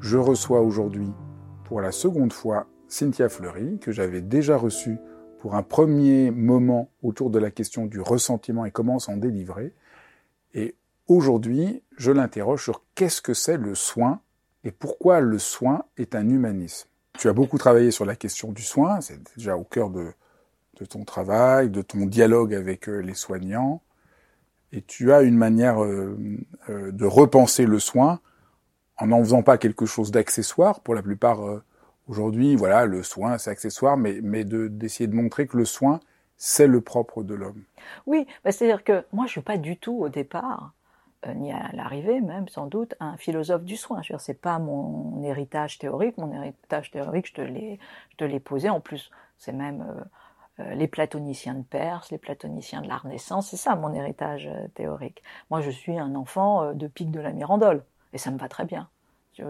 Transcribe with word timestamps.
Je 0.00 0.16
reçois 0.16 0.62
aujourd'hui 0.62 1.12
pour 1.64 1.82
la 1.82 1.92
seconde 1.92 2.32
fois 2.32 2.66
Cynthia 2.88 3.28
Fleury, 3.28 3.78
que 3.78 3.92
j'avais 3.92 4.22
déjà 4.22 4.56
reçue 4.56 4.96
pour 5.38 5.54
un 5.54 5.62
premier 5.62 6.30
moment 6.30 6.90
autour 7.02 7.28
de 7.30 7.38
la 7.38 7.50
question 7.50 7.84
du 7.84 8.00
ressentiment 8.00 8.64
et 8.64 8.70
comment 8.70 8.98
s'en 8.98 9.18
délivrer. 9.18 9.74
Et 10.54 10.74
aujourd'hui, 11.06 11.82
je 11.98 12.12
l'interroge 12.12 12.64
sur 12.64 12.82
qu'est-ce 12.94 13.20
que 13.20 13.34
c'est 13.34 13.58
le 13.58 13.74
soin 13.74 14.20
et 14.64 14.70
pourquoi 14.70 15.20
le 15.20 15.38
soin 15.38 15.84
est 15.98 16.14
un 16.14 16.28
humanisme. 16.28 16.88
Tu 17.18 17.28
as 17.28 17.32
beaucoup 17.34 17.58
travaillé 17.58 17.90
sur 17.90 18.06
la 18.06 18.16
question 18.16 18.52
du 18.52 18.62
soin, 18.62 19.02
c'est 19.02 19.20
déjà 19.36 19.56
au 19.56 19.64
cœur 19.64 19.90
de, 19.90 20.12
ton 20.88 21.04
travail, 21.04 21.68
de 21.68 21.82
ton 21.82 22.06
dialogue 22.06 22.54
avec 22.54 22.88
euh, 22.88 23.00
les 23.00 23.14
soignants, 23.14 23.82
et 24.72 24.80
tu 24.80 25.12
as 25.12 25.22
une 25.22 25.36
manière 25.36 25.84
euh, 25.84 26.16
euh, 26.70 26.90
de 26.90 27.04
repenser 27.04 27.66
le 27.66 27.78
soin 27.78 28.20
en 29.00 29.06
n'en 29.06 29.20
faisant 29.20 29.42
pas 29.42 29.58
quelque 29.58 29.86
chose 29.86 30.10
d'accessoire. 30.10 30.80
Pour 30.80 30.94
la 30.94 31.02
plupart, 31.02 31.44
euh, 31.46 31.62
aujourd'hui, 32.06 32.54
voilà, 32.54 32.84
le 32.84 33.02
soin, 33.02 33.38
c'est 33.38 33.50
accessoire, 33.50 33.96
mais, 33.96 34.20
mais 34.22 34.44
d'essayer 34.44 35.06
de, 35.06 35.14
montrer 35.14 35.46
que 35.46 35.56
le 35.56 35.64
soin, 35.64 36.00
c'est 36.36 36.66
le 36.66 36.80
propre 36.80 37.22
de 37.22 37.34
l'homme. 37.34 37.64
Oui, 38.06 38.26
bah, 38.44 38.52
c'est-à-dire 38.52 38.84
que 38.84 39.04
moi, 39.12 39.26
je 39.26 39.32
suis 39.32 39.40
pas 39.40 39.56
du 39.56 39.78
tout 39.78 39.98
au 39.98 40.08
départ, 40.08 40.72
euh, 41.26 41.34
ni 41.34 41.52
à 41.52 41.70
l'arrivée 41.72 42.20
même, 42.20 42.48
sans 42.48 42.66
doute, 42.66 42.94
un 43.00 43.16
philosophe 43.16 43.64
du 43.64 43.76
soin. 43.76 44.02
Je 44.02 44.14
c'est 44.18 44.40
pas 44.40 44.58
mon 44.58 45.22
héritage 45.22 45.78
théorique. 45.78 46.18
Mon 46.18 46.32
héritage 46.32 46.90
théorique, 46.90 47.28
je 47.28 47.34
te 47.34 47.40
l'ai, 47.40 47.78
je 48.10 48.16
te 48.16 48.24
l'ai 48.24 48.40
posé. 48.40 48.68
En 48.68 48.80
plus, 48.80 49.10
c'est 49.38 49.52
même 49.52 49.86
euh, 50.58 50.74
les 50.74 50.88
platoniciens 50.88 51.54
de 51.54 51.62
Perse, 51.62 52.10
les 52.10 52.18
platoniciens 52.18 52.82
de 52.82 52.88
la 52.88 52.98
Renaissance. 52.98 53.48
C'est 53.48 53.56
ça 53.56 53.76
mon 53.76 53.94
héritage 53.94 54.50
théorique. 54.74 55.22
Moi, 55.50 55.62
je 55.62 55.70
suis 55.70 55.98
un 55.98 56.14
enfant 56.14 56.74
de 56.74 56.86
Pic 56.86 57.10
de 57.10 57.20
la 57.20 57.32
Mirandole. 57.32 57.82
Et 58.12 58.18
ça 58.18 58.30
me 58.30 58.38
va 58.38 58.48
très 58.48 58.64
bien. 58.64 58.88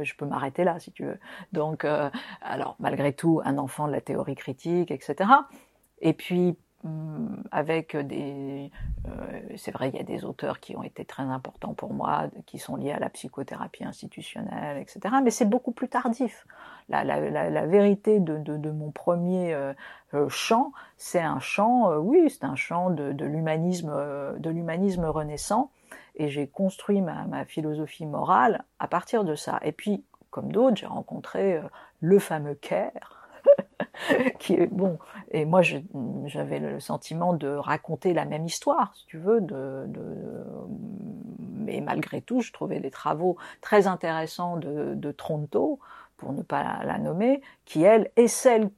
Je 0.02 0.14
peux 0.14 0.26
m'arrêter 0.26 0.64
là, 0.64 0.78
si 0.78 0.92
tu 0.92 1.04
veux. 1.04 1.18
Donc, 1.52 1.84
euh, 1.84 2.10
alors, 2.42 2.76
malgré 2.78 3.12
tout, 3.12 3.40
un 3.44 3.58
enfant 3.58 3.86
de 3.86 3.92
la 3.92 4.00
théorie 4.00 4.34
critique, 4.34 4.90
etc. 4.90 5.30
Et 6.00 6.12
puis, 6.12 6.56
hum, 6.84 7.42
avec 7.50 7.96
des... 7.96 8.70
Euh, 9.08 9.40
c'est 9.56 9.72
vrai, 9.72 9.88
il 9.88 9.96
y 9.96 10.00
a 10.00 10.04
des 10.04 10.24
auteurs 10.24 10.60
qui 10.60 10.76
ont 10.76 10.82
été 10.82 11.04
très 11.04 11.22
importants 11.22 11.74
pour 11.74 11.92
moi, 11.92 12.28
qui 12.46 12.58
sont 12.58 12.76
liés 12.76 12.92
à 12.92 12.98
la 12.98 13.08
psychothérapie 13.08 13.84
institutionnelle, 13.84 14.78
etc. 14.78 15.16
Mais 15.24 15.30
c'est 15.30 15.48
beaucoup 15.48 15.72
plus 15.72 15.88
tardif. 15.88 16.46
La, 16.88 17.66
vérité 17.66 18.20
de, 18.20 18.70
mon 18.70 18.90
premier 18.90 19.54
euh, 19.54 19.74
chant, 20.28 20.72
c'est 20.96 21.20
un 21.20 21.38
chant, 21.38 21.96
oui, 21.96 22.28
c'est 22.28 22.44
un 22.44 22.56
chant 22.56 22.90
de, 22.90 23.12
de 23.12 23.24
l'humanisme 23.24 25.04
renaissant 25.04 25.70
et 26.14 26.28
j'ai 26.28 26.46
construit 26.46 27.00
ma, 27.00 27.44
philosophie 27.44 28.06
morale 28.06 28.64
à 28.78 28.88
partir 28.88 29.24
de 29.24 29.34
ça. 29.34 29.58
Et 29.62 29.72
puis, 29.72 30.04
comme 30.30 30.52
d'autres, 30.52 30.76
j'ai 30.76 30.86
rencontré 30.86 31.56
euh, 31.56 31.62
le 32.00 32.18
fameux 32.18 32.54
Caire, 32.54 33.28
qui 34.38 34.54
est 34.54 34.66
bon. 34.66 34.98
Et 35.30 35.44
moi, 35.44 35.62
j'avais 35.62 36.58
le 36.58 36.80
sentiment 36.80 37.32
de 37.34 37.48
raconter 37.48 38.14
la 38.14 38.24
même 38.24 38.46
histoire, 38.46 38.94
si 38.94 39.06
tu 39.06 39.18
veux. 39.18 39.40
De, 39.40 39.86
mais 41.56 41.80
malgré 41.80 42.20
tout, 42.22 42.40
je 42.40 42.52
trouvais 42.52 42.78
les 42.78 42.90
travaux 42.90 43.36
très 43.60 43.86
intéressants 43.86 44.56
de, 44.56 44.94
de 44.94 45.12
Tronto, 45.12 45.78
pour 46.16 46.32
ne 46.32 46.42
pas 46.42 46.84
la 46.84 46.98
nommer, 46.98 47.40
qui 47.64 47.82
elle 47.82 48.10
est 48.16 48.28
celle 48.28 48.70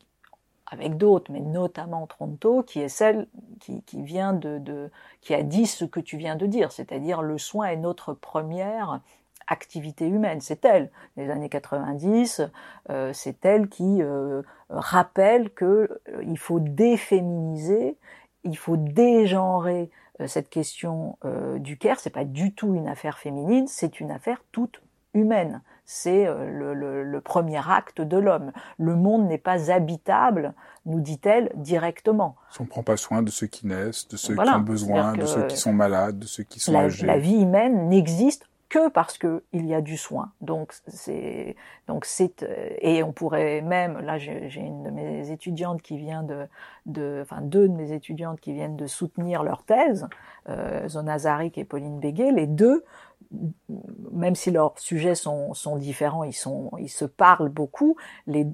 avec 0.72 0.96
d'autres, 0.96 1.30
mais 1.30 1.40
notamment 1.40 2.06
Tronto, 2.06 2.62
qui 2.62 2.80
est 2.80 2.88
celle 2.88 3.28
qui, 3.60 3.82
vient 4.02 4.32
de, 4.32 4.90
qui 5.20 5.34
a 5.34 5.42
dit 5.42 5.66
ce 5.66 5.84
que 5.84 6.00
tu 6.00 6.16
viens 6.16 6.34
de 6.34 6.46
dire, 6.46 6.72
c'est-à-dire 6.72 7.20
le 7.20 7.36
soin 7.36 7.66
est 7.66 7.76
notre 7.76 8.14
première 8.14 9.00
activité 9.46 10.06
humaine. 10.06 10.40
C'est 10.40 10.64
elle, 10.64 10.90
les 11.18 11.30
années 11.30 11.50
90, 11.50 12.42
euh, 12.88 13.12
c'est 13.12 13.44
elle 13.44 13.68
qui 13.68 14.02
euh, 14.02 14.42
rappelle 14.70 15.50
que 15.50 16.00
euh, 16.08 16.22
il 16.26 16.38
faut 16.38 16.58
déféminiser, 16.58 17.98
il 18.44 18.56
faut 18.56 18.78
dégenrer 18.78 19.90
cette 20.26 20.50
question 20.50 21.16
du 21.56 21.78
care. 21.78 21.98
C'est 21.98 22.10
pas 22.10 22.24
du 22.24 22.54
tout 22.54 22.74
une 22.74 22.86
affaire 22.86 23.18
féminine, 23.18 23.66
c'est 23.66 23.98
une 23.98 24.10
affaire 24.10 24.42
toute 24.52 24.80
humaine 25.14 25.62
c'est 25.84 26.26
euh, 26.26 27.04
le, 27.04 27.20
premier 27.20 27.60
acte 27.68 28.00
de 28.00 28.16
l'homme. 28.16 28.52
Le 28.78 28.96
monde 28.96 29.26
n'est 29.26 29.38
pas 29.38 29.70
habitable, 29.70 30.54
nous 30.86 31.00
dit-elle 31.00 31.50
directement. 31.54 32.36
Si 32.50 32.60
on 32.60 32.64
ne 32.64 32.68
prend 32.68 32.82
pas 32.82 32.96
soin 32.96 33.22
de 33.22 33.30
ceux 33.30 33.46
qui 33.46 33.66
naissent, 33.66 34.08
de 34.08 34.16
ceux 34.16 34.34
qui 34.34 34.40
ont 34.48 34.60
besoin, 34.60 35.12
de 35.14 35.26
ceux 35.26 35.46
qui 35.46 35.56
sont 35.56 35.72
malades, 35.72 36.18
de 36.18 36.26
ceux 36.26 36.44
qui 36.44 36.60
sont 36.60 36.72
la, 36.72 36.80
âgés. 36.80 37.06
La 37.06 37.18
vie 37.18 37.42
humaine 37.42 37.88
n'existe 37.88 38.48
que 38.68 38.88
parce 38.88 39.18
que 39.18 39.42
il 39.52 39.66
y 39.66 39.74
a 39.74 39.82
du 39.82 39.98
soin. 39.98 40.32
Donc 40.40 40.72
c'est 40.88 41.56
donc 41.88 42.06
c'est 42.06 42.42
euh, 42.42 42.70
et 42.80 43.02
on 43.02 43.12
pourrait 43.12 43.60
même 43.60 43.98
là 44.00 44.16
j'ai 44.16 44.60
une 44.60 44.82
de 44.82 44.90
mes 44.90 45.30
étudiantes 45.30 45.82
qui 45.82 45.98
vient 45.98 46.22
de 46.22 46.46
de 46.86 47.18
enfin 47.20 47.42
deux 47.42 47.68
de 47.68 47.74
mes 47.74 47.92
étudiantes 47.92 48.40
qui 48.40 48.54
viennent 48.54 48.76
de 48.76 48.86
soutenir 48.86 49.42
leur 49.42 49.62
thèse, 49.62 50.08
euh, 50.48 50.88
Zona 50.88 51.18
Zarik 51.18 51.58
et 51.58 51.64
Pauline 51.64 52.00
Béguet, 52.00 52.32
les 52.32 52.46
deux 52.46 52.82
même 54.12 54.34
si 54.34 54.50
leurs 54.50 54.78
sujets 54.78 55.14
sont, 55.14 55.54
différents, 55.76 56.24
ils, 56.24 56.34
se 56.34 57.04
parlent 57.04 57.48
beaucoup. 57.48 57.96
Les, 58.26 58.46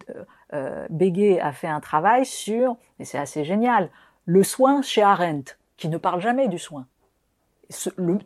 euh, 0.52 0.86
Béguet 0.90 1.40
a 1.40 1.52
fait 1.52 1.68
un 1.68 1.80
travail 1.80 2.24
sur, 2.24 2.76
et 2.98 3.04
c'est 3.04 3.18
assez 3.18 3.44
génial, 3.44 3.90
le 4.24 4.42
soin 4.42 4.82
chez 4.82 5.02
Arendt, 5.02 5.56
qui 5.76 5.88
ne 5.88 5.98
parle 5.98 6.20
jamais 6.20 6.48
du 6.48 6.58
soin, 6.58 6.86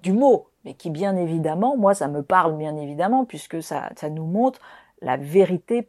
du 0.03 0.13
mot, 0.13 0.49
mais 0.65 0.75
qui 0.75 0.91
bien 0.91 1.17
évidemment, 1.17 1.77
moi 1.77 1.95
ça 1.95 2.09
me 2.09 2.23
parle 2.23 2.57
bien 2.57 2.77
évidemment, 2.77 3.25
puisque 3.25 3.63
ça 3.63 3.91
nous 4.11 4.27
montre 4.27 4.61
la 5.01 5.17
vérité 5.17 5.89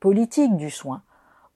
politique 0.00 0.56
du 0.56 0.70
soin 0.70 1.02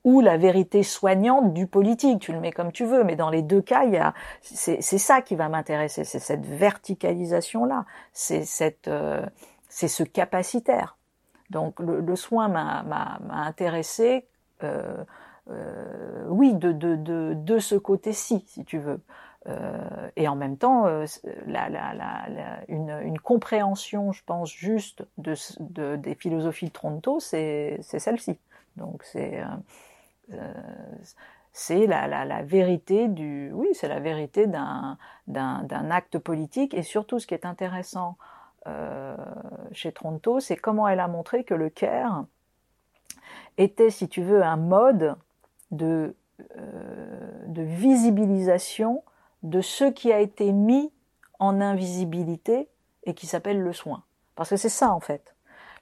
ou 0.04 0.20
la 0.20 0.36
vérité 0.36 0.82
soignante 0.82 1.52
du 1.54 1.66
politique. 1.66 2.20
Tu 2.20 2.32
le 2.32 2.40
mets 2.40 2.52
comme 2.52 2.72
tu 2.72 2.84
veux, 2.84 3.04
mais 3.04 3.16
dans 3.16 3.30
les 3.30 3.42
deux 3.42 3.62
cas, 3.62 3.84
il 3.84 3.94
y 3.94 3.96
a, 3.96 4.14
c'est, 4.42 4.80
ça 4.80 5.22
qui 5.22 5.34
va 5.34 5.48
m'intéresser, 5.48 6.04
c'est 6.04 6.18
cette 6.18 6.46
verticalisation-là, 6.46 7.86
c'est 8.12 8.44
cette, 8.44 8.88
euh, 8.88 9.24
c'est 9.68 9.88
ce 9.88 10.02
capacitaire. 10.02 10.96
Donc 11.50 11.80
le, 11.80 12.16
soin 12.16 12.48
m'a, 12.48 12.82
m'a, 12.82 13.18
intéressé, 13.30 14.26
euh, 14.62 15.04
euh, 15.50 16.24
oui, 16.28 16.54
de, 16.54 16.72
de, 16.72 16.96
de, 16.96 17.34
de 17.34 17.58
ce 17.58 17.74
côté-ci, 17.74 18.44
si 18.46 18.64
tu 18.64 18.78
veux. 18.78 19.00
Euh, 19.46 20.08
et 20.16 20.26
en 20.26 20.36
même 20.36 20.56
temps, 20.56 20.86
euh, 20.86 21.04
la, 21.46 21.68
la, 21.68 21.92
la, 21.94 22.60
une, 22.68 22.98
une, 23.02 23.18
compréhension, 23.18 24.12
je 24.12 24.22
pense, 24.24 24.50
juste 24.50 25.04
de, 25.18 25.34
de 25.60 25.96
des 25.96 26.14
philosophies 26.14 26.66
de 26.66 26.72
Tronto, 26.72 27.20
c'est, 27.20 27.78
c'est 27.82 27.98
celle-ci. 27.98 28.38
Donc 28.76 29.02
c'est 29.04 29.40
euh, 29.40 29.46
c'est 31.52 31.86
la, 31.86 32.42
vérité 32.42 33.08
du, 33.08 33.50
oui, 33.52 33.68
c'est 33.74 33.88
la 33.88 34.00
vérité 34.00 34.46
d'un, 34.46 34.98
acte 35.28 36.18
politique 36.18 36.74
et 36.74 36.82
surtout 36.82 37.18
ce 37.18 37.26
qui 37.26 37.34
est 37.34 37.46
intéressant 37.46 38.16
euh, 38.66 39.16
chez 39.72 39.92
Tronto, 39.92 40.40
c'est 40.40 40.56
comment 40.56 40.88
elle 40.88 41.00
a 41.00 41.08
montré 41.08 41.44
que 41.44 41.54
le 41.54 41.68
CARE 41.68 42.24
était, 43.58 43.90
si 43.90 44.08
tu 44.08 44.22
veux, 44.22 44.42
un 44.42 44.56
mode 44.56 45.16
de, 45.70 46.16
euh, 46.56 47.46
de 47.46 47.62
visibilisation 47.62 49.04
de 49.42 49.60
ce 49.60 49.84
qui 49.84 50.12
a 50.12 50.20
été 50.20 50.52
mis 50.52 50.90
en 51.38 51.60
invisibilité 51.60 52.68
et 53.04 53.14
qui 53.14 53.26
s'appelle 53.26 53.60
le 53.60 53.72
soin. 53.72 54.02
Parce 54.34 54.50
que 54.50 54.56
c'est 54.56 54.68
ça 54.68 54.92
en 54.92 55.00
fait. 55.00 55.33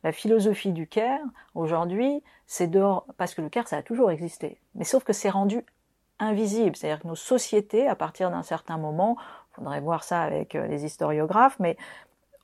La 0.04 0.12
philosophie 0.12 0.72
du 0.72 0.86
care, 0.86 1.20
aujourd'hui, 1.54 2.22
c'est 2.46 2.66
de... 2.66 2.82
Parce 3.16 3.34
que 3.34 3.42
le 3.42 3.48
care, 3.48 3.68
ça 3.68 3.76
a 3.76 3.82
toujours 3.82 4.10
existé. 4.10 4.58
Mais 4.74 4.84
sauf 4.84 5.04
que 5.04 5.12
c'est 5.12 5.30
rendu 5.30 5.64
invisibles. 6.18 6.76
C'est-à-dire 6.76 7.00
que 7.00 7.08
nos 7.08 7.16
sociétés, 7.16 7.86
à 7.86 7.94
partir 7.94 8.30
d'un 8.30 8.42
certain 8.42 8.78
moment, 8.78 9.16
faudrait 9.52 9.80
voir 9.80 10.04
ça 10.04 10.22
avec 10.22 10.54
euh, 10.54 10.66
les 10.66 10.84
historiographes, 10.84 11.58
mais 11.58 11.76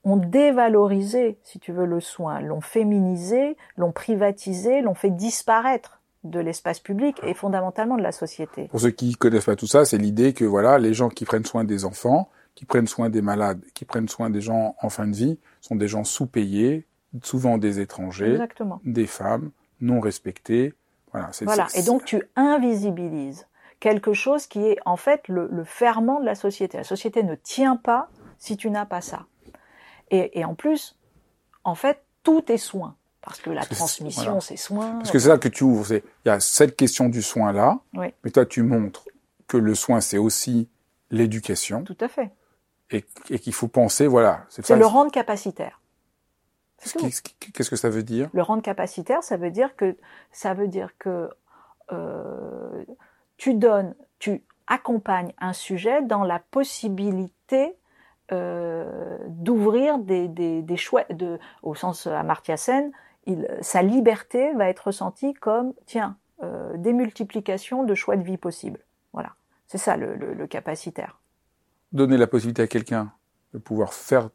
ont 0.04 0.16
dévalorisé, 0.16 1.38
si 1.42 1.58
tu 1.58 1.72
veux, 1.72 1.86
le 1.86 2.00
soin, 2.00 2.40
l'ont 2.40 2.60
féminisé, 2.60 3.56
l'ont 3.76 3.92
privatisé, 3.92 4.80
l'ont 4.80 4.94
fait 4.94 5.10
disparaître 5.10 6.00
de 6.24 6.40
l'espace 6.40 6.80
public 6.80 7.16
et 7.22 7.34
fondamentalement 7.34 7.96
de 7.96 8.02
la 8.02 8.12
société. 8.12 8.68
Pour 8.68 8.80
ceux 8.80 8.90
qui 8.90 9.14
connaissent 9.14 9.44
pas 9.44 9.56
tout 9.56 9.66
ça, 9.66 9.84
c'est 9.84 9.98
l'idée 9.98 10.32
que 10.32 10.44
voilà, 10.44 10.78
les 10.78 10.94
gens 10.94 11.08
qui 11.08 11.24
prennent 11.24 11.44
soin 11.44 11.64
des 11.64 11.84
enfants, 11.84 12.30
qui 12.54 12.64
prennent 12.64 12.88
soin 12.88 13.08
des 13.08 13.22
malades, 13.22 13.60
qui 13.74 13.84
prennent 13.84 14.08
soin 14.08 14.30
des 14.30 14.40
gens 14.40 14.74
en 14.82 14.88
fin 14.88 15.06
de 15.06 15.14
vie, 15.14 15.38
sont 15.60 15.76
des 15.76 15.88
gens 15.88 16.04
sous-payés, 16.04 16.86
souvent 17.22 17.58
des 17.58 17.80
étrangers, 17.80 18.32
Exactement. 18.32 18.80
des 18.84 19.06
femmes 19.06 19.50
non 19.80 20.00
respectées. 20.00 20.74
Voilà. 21.12 21.30
Voilà. 21.42 21.66
Et 21.74 21.82
donc 21.82 22.04
tu 22.04 22.22
invisibilises 22.36 23.46
quelque 23.80 24.12
chose 24.12 24.46
qui 24.46 24.60
est 24.66 24.76
en 24.84 24.96
fait 24.96 25.26
le, 25.28 25.48
le 25.50 25.64
ferment 25.64 26.20
de 26.20 26.24
la 26.26 26.34
société. 26.34 26.76
La 26.78 26.84
société 26.84 27.22
ne 27.22 27.34
tient 27.34 27.76
pas 27.76 28.08
si 28.38 28.56
tu 28.56 28.70
n'as 28.70 28.84
pas 28.86 29.00
ça. 29.00 29.26
Et, 30.10 30.38
et 30.40 30.44
en 30.44 30.54
plus, 30.54 30.96
en 31.64 31.74
fait, 31.74 32.02
tout 32.22 32.50
est 32.50 32.56
soin. 32.58 32.94
Parce 33.20 33.40
que 33.40 33.50
la 33.50 33.60
Parce 33.60 33.76
transmission, 33.78 34.22
voilà. 34.24 34.40
c'est 34.40 34.56
soin. 34.56 34.92
Parce 34.98 35.10
que 35.10 35.18
c'est 35.18 35.28
ça 35.28 35.38
que 35.38 35.48
tu 35.48 35.64
ouvres. 35.64 35.92
Il 35.92 36.02
y 36.26 36.30
a 36.30 36.40
cette 36.40 36.76
question 36.76 37.08
du 37.08 37.20
soin 37.22 37.52
là, 37.52 37.78
Oui. 37.94 38.06
mais 38.24 38.30
toi 38.30 38.46
tu 38.46 38.62
montres 38.62 39.06
que 39.48 39.56
le 39.56 39.74
soin 39.74 40.00
c'est 40.00 40.18
aussi 40.18 40.68
l'éducation 41.10 41.82
Tout 41.84 41.96
à 42.00 42.08
fait. 42.08 42.30
et, 42.90 43.04
et 43.30 43.38
qu'il 43.38 43.52
faut 43.52 43.68
penser 43.68 44.06
voilà. 44.06 44.44
C'est 44.48 44.76
le 44.76 44.86
rendre 44.86 45.10
capacitaire. 45.10 45.80
Qu'est-ce 46.80 47.70
que 47.70 47.76
ça 47.76 47.88
veut 47.88 48.02
dire? 48.02 48.30
Le 48.32 48.42
rendre 48.42 48.62
capacitaire, 48.62 49.22
ça 49.22 49.36
veut 49.36 49.50
dire 49.50 49.74
que 49.76 49.96
ça 50.30 50.54
veut 50.54 50.68
dire 50.68 50.96
que 50.98 51.28
euh, 51.92 52.84
tu 53.36 53.54
donnes, 53.54 53.94
tu 54.18 54.44
accompagnes 54.66 55.32
un 55.38 55.52
sujet 55.52 56.02
dans 56.02 56.22
la 56.22 56.38
possibilité 56.38 57.74
euh, 58.30 59.18
d'ouvrir 59.26 59.98
des, 59.98 60.28
des, 60.28 60.62
des 60.62 60.76
choix, 60.76 61.04
de, 61.10 61.38
au 61.62 61.74
sens 61.74 62.06
Amartya 62.06 62.56
Sen, 62.56 62.92
il, 63.26 63.48
sa 63.60 63.82
liberté 63.82 64.52
va 64.54 64.68
être 64.68 64.86
ressentie 64.86 65.34
comme 65.34 65.72
tiens 65.86 66.16
euh, 66.42 66.76
démultiplication 66.76 67.82
de 67.84 67.94
choix 67.94 68.16
de 68.16 68.22
vie 68.22 68.36
possibles. 68.36 68.80
Voilà, 69.12 69.34
c'est 69.66 69.78
ça 69.78 69.96
le, 69.96 70.14
le, 70.14 70.34
le 70.34 70.46
capacitaire. 70.46 71.20
Donner 71.92 72.18
la 72.18 72.26
possibilité 72.26 72.62
à 72.62 72.66
quelqu'un 72.66 73.12
de 73.54 73.58
pouvoir 73.58 73.94
faire 73.94 74.28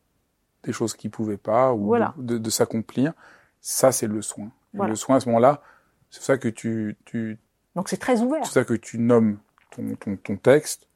des 0.63 0.71
choses 0.73 0.95
qu'il 0.95 1.11
pouvait 1.11 1.37
pas 1.37 1.73
ou 1.73 1.85
Voilà. 1.85 2.13
de, 2.17 2.33
de, 2.33 2.37
de 2.37 2.49
s'accomplir, 2.49 3.13
ça 3.61 3.91
c'est 3.91 4.07
le 4.07 4.21
soin. 4.21 4.49
Voilà. 4.73 4.89
Le 4.91 4.95
soin 4.95 5.17
à 5.17 5.19
ce 5.19 5.27
moment-là, 5.29 5.61
c'est 6.09 6.21
ça 6.23 6.37
que 6.37 6.47
tu, 6.47 6.97
tu 7.05 7.37
Donc 7.75 7.89
c'est 7.89 7.97
très 7.97 8.21
ouvert. 8.21 8.45
c'est 8.45 8.53
ça 8.53 8.65
que 8.65 8.73
tu 8.73 8.97
nommes 8.99 9.37
ton, 9.71 9.95
ton, 9.95 10.15
ton 10.17 10.37
texte. 10.37 10.87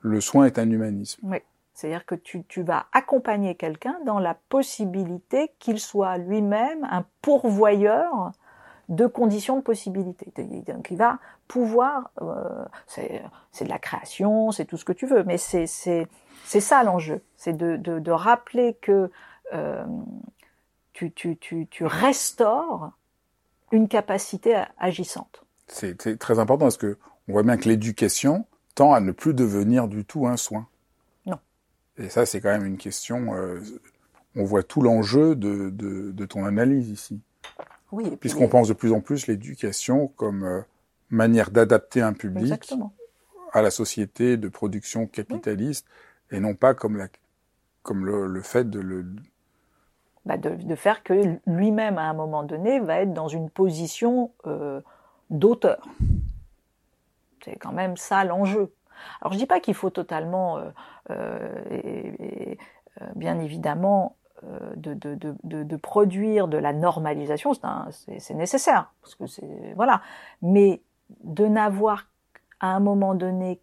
Le 0.00 0.20
soin 0.20 0.46
est 0.46 0.58
un 0.58 0.68
humanisme. 0.70 1.20
Oui. 1.24 1.38
C'est-à-dire 1.74 2.04
que 2.04 2.14
tu, 2.14 2.44
tu 2.44 2.62
vas 2.62 2.86
accompagner 2.92 3.54
quelqu'un 3.54 3.96
dans 4.04 4.18
la 4.18 4.34
possibilité 4.34 5.52
qu'il 5.58 5.78
soit 5.80 6.18
lui-même 6.18 6.84
un 6.90 7.04
pourvoyeur 7.22 8.32
de 8.88 9.06
conditions 9.06 9.56
de 9.56 9.62
possibilité. 9.62 10.32
Donc 10.66 10.90
il 10.90 10.96
va 10.96 11.18
pouvoir, 11.48 12.10
euh, 12.20 12.64
c'est 12.86 13.22
de 13.64 13.68
la 13.68 13.78
création, 13.78 14.50
c'est 14.52 14.64
tout 14.64 14.76
ce 14.76 14.84
que 14.84 14.92
tu 14.92 15.06
veux, 15.06 15.24
mais 15.24 15.38
c'est 15.38 15.66
ça 15.66 16.82
l'enjeu, 16.82 17.22
c'est 17.36 17.56
de, 17.56 17.76
de, 17.76 17.98
de 17.98 18.10
rappeler 18.10 18.76
que 18.80 19.10
euh, 19.52 19.84
tu, 20.92 21.12
tu, 21.12 21.36
tu, 21.36 21.66
tu 21.70 21.84
restaures 21.86 22.92
une 23.70 23.88
capacité 23.88 24.62
agissante. 24.78 25.44
C'est 25.68 26.00
c'est 26.02 26.18
très 26.18 26.38
important 26.38 26.66
parce 26.66 26.76
que 26.76 26.98
on 27.28 27.32
voit 27.32 27.42
bien 27.42 27.56
que 27.56 27.68
l'éducation 27.68 28.46
tend 28.74 28.92
à 28.92 29.00
ne 29.00 29.12
plus 29.12 29.32
devenir 29.32 29.88
du 29.88 30.04
tout 30.04 30.26
un 30.26 30.36
soin. 30.36 30.66
Non. 31.24 31.38
Et 31.96 32.08
ça, 32.08 32.26
c'est 32.26 32.40
quand 32.40 32.50
même 32.50 32.66
une 32.66 32.78
question. 32.78 33.34
euh, 33.34 33.60
on 34.34 34.44
voit 34.44 34.62
tout 34.62 34.80
l'enjeu 34.82 35.36
de, 35.36 35.70
de, 35.70 36.10
de 36.10 36.24
ton 36.26 36.44
analyse 36.44 36.90
ici, 36.90 37.20
Oui, 37.92 38.16
puisqu'on 38.16 38.48
pense 38.48 38.68
de 38.68 38.72
plus 38.72 38.92
en 38.92 39.00
plus 39.00 39.26
l'éducation 39.26 40.08
comme 40.16 40.44
euh, 40.44 40.62
manière 41.10 41.50
d'adapter 41.50 42.00
un 42.00 42.14
public 42.14 42.44
Exactement. 42.44 42.92
à 43.52 43.62
la 43.62 43.70
société 43.70 44.36
de 44.36 44.48
production 44.48 45.06
capitaliste 45.06 45.86
et 46.30 46.40
non 46.40 46.54
pas 46.54 46.74
comme 46.74 46.96
la 46.96 47.08
comme 47.82 48.06
le, 48.06 48.26
le 48.26 48.42
fait 48.42 48.68
de 48.68 48.80
le 48.80 49.04
bah, 50.24 50.36
de, 50.36 50.50
de, 50.50 50.74
faire 50.76 51.02
que 51.02 51.38
lui-même, 51.46 51.98
à 51.98 52.02
un 52.02 52.14
moment 52.14 52.44
donné, 52.44 52.78
va 52.78 53.00
être 53.00 53.12
dans 53.12 53.26
une 53.26 53.50
position 53.50 54.30
euh, 54.46 54.80
d'auteur. 55.30 55.84
C'est 57.44 57.56
quand 57.56 57.72
même 57.72 57.96
ça 57.96 58.22
l'enjeu. 58.22 58.72
Alors 59.20 59.32
je 59.32 59.38
dis 59.38 59.46
pas 59.46 59.58
qu'il 59.58 59.74
faut 59.74 59.90
totalement, 59.90 60.58
euh, 60.58 60.70
euh, 61.10 61.60
et, 61.70 62.52
et, 62.52 62.58
bien 63.16 63.40
évidemment, 63.40 64.14
de, 64.76 64.94
de, 64.94 65.14
de, 65.14 65.62
de, 65.62 65.76
produire 65.76 66.48
de 66.48 66.58
la 66.58 66.72
normalisation, 66.72 67.52
c'est 67.90 68.34
nécessaire, 68.34 68.92
parce 69.00 69.14
que 69.14 69.26
c'est 69.26 69.72
voilà. 69.76 70.02
Mais 70.40 70.82
de 71.22 71.46
n'avoir 71.46 72.08
à 72.60 72.68
un 72.68 72.80
moment 72.80 73.14
donné 73.14 73.60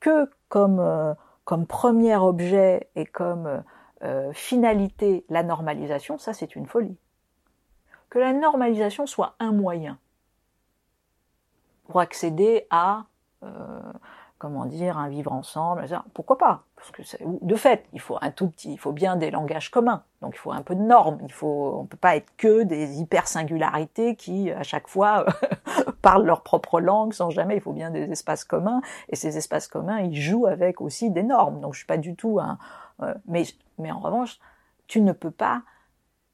que 0.00 0.30
comme 0.48 1.16
comme 1.44 1.66
premier 1.66 2.16
objet 2.16 2.88
et 2.94 3.04
comme 3.04 3.62
euh, 4.02 4.32
finalité 4.32 5.24
la 5.28 5.42
normalisation, 5.42 6.18
ça 6.18 6.32
c'est 6.32 6.56
une 6.56 6.66
folie. 6.66 6.96
Que 8.10 8.18
la 8.18 8.32
normalisation 8.32 9.06
soit 9.06 9.34
un 9.38 9.52
moyen 9.52 9.98
pour 11.84 12.00
accéder 12.00 12.66
à, 12.70 13.04
euh, 13.42 13.73
comment 14.44 14.66
dire, 14.66 14.98
un 14.98 15.08
vivre 15.08 15.32
ensemble, 15.32 15.86
pourquoi 16.12 16.36
pas? 16.36 16.64
Parce 16.76 16.90
que 16.90 17.02
de 17.22 17.54
fait, 17.54 17.86
il 17.94 18.00
faut 18.00 18.18
un 18.20 18.30
tout 18.30 18.48
petit, 18.48 18.74
il 18.74 18.78
faut 18.78 18.92
bien 18.92 19.16
des 19.16 19.30
langages 19.30 19.70
communs, 19.70 20.02
donc 20.20 20.34
il 20.34 20.38
faut 20.38 20.52
un 20.52 20.60
peu 20.60 20.74
de 20.74 20.82
normes. 20.82 21.18
Il 21.22 21.32
faut, 21.32 21.78
on 21.80 21.86
peut 21.86 21.96
pas 21.96 22.14
être 22.14 22.30
que 22.36 22.62
des 22.62 23.00
hyper 23.00 23.26
singularités 23.26 24.16
qui 24.16 24.50
à 24.50 24.62
chaque 24.62 24.86
fois 24.86 25.24
parlent 26.02 26.26
leur 26.26 26.42
propre 26.42 26.78
langue 26.78 27.14
sans 27.14 27.30
jamais. 27.30 27.56
Il 27.56 27.62
faut 27.62 27.72
bien 27.72 27.90
des 27.90 28.02
espaces 28.12 28.44
communs, 28.44 28.82
et 29.08 29.16
ces 29.16 29.38
espaces 29.38 29.66
communs, 29.66 30.00
ils 30.00 30.14
jouent 30.14 30.44
avec 30.44 30.82
aussi 30.82 31.10
des 31.10 31.22
normes. 31.22 31.60
Donc 31.60 31.72
je 31.72 31.78
suis 31.78 31.86
pas 31.86 31.96
du 31.96 32.14
tout 32.14 32.38
un, 32.38 32.58
euh, 33.02 33.14
mais 33.26 33.44
mais 33.78 33.90
en 33.90 33.98
revanche, 33.98 34.38
tu 34.88 35.00
ne 35.00 35.12
peux 35.12 35.30
pas 35.30 35.62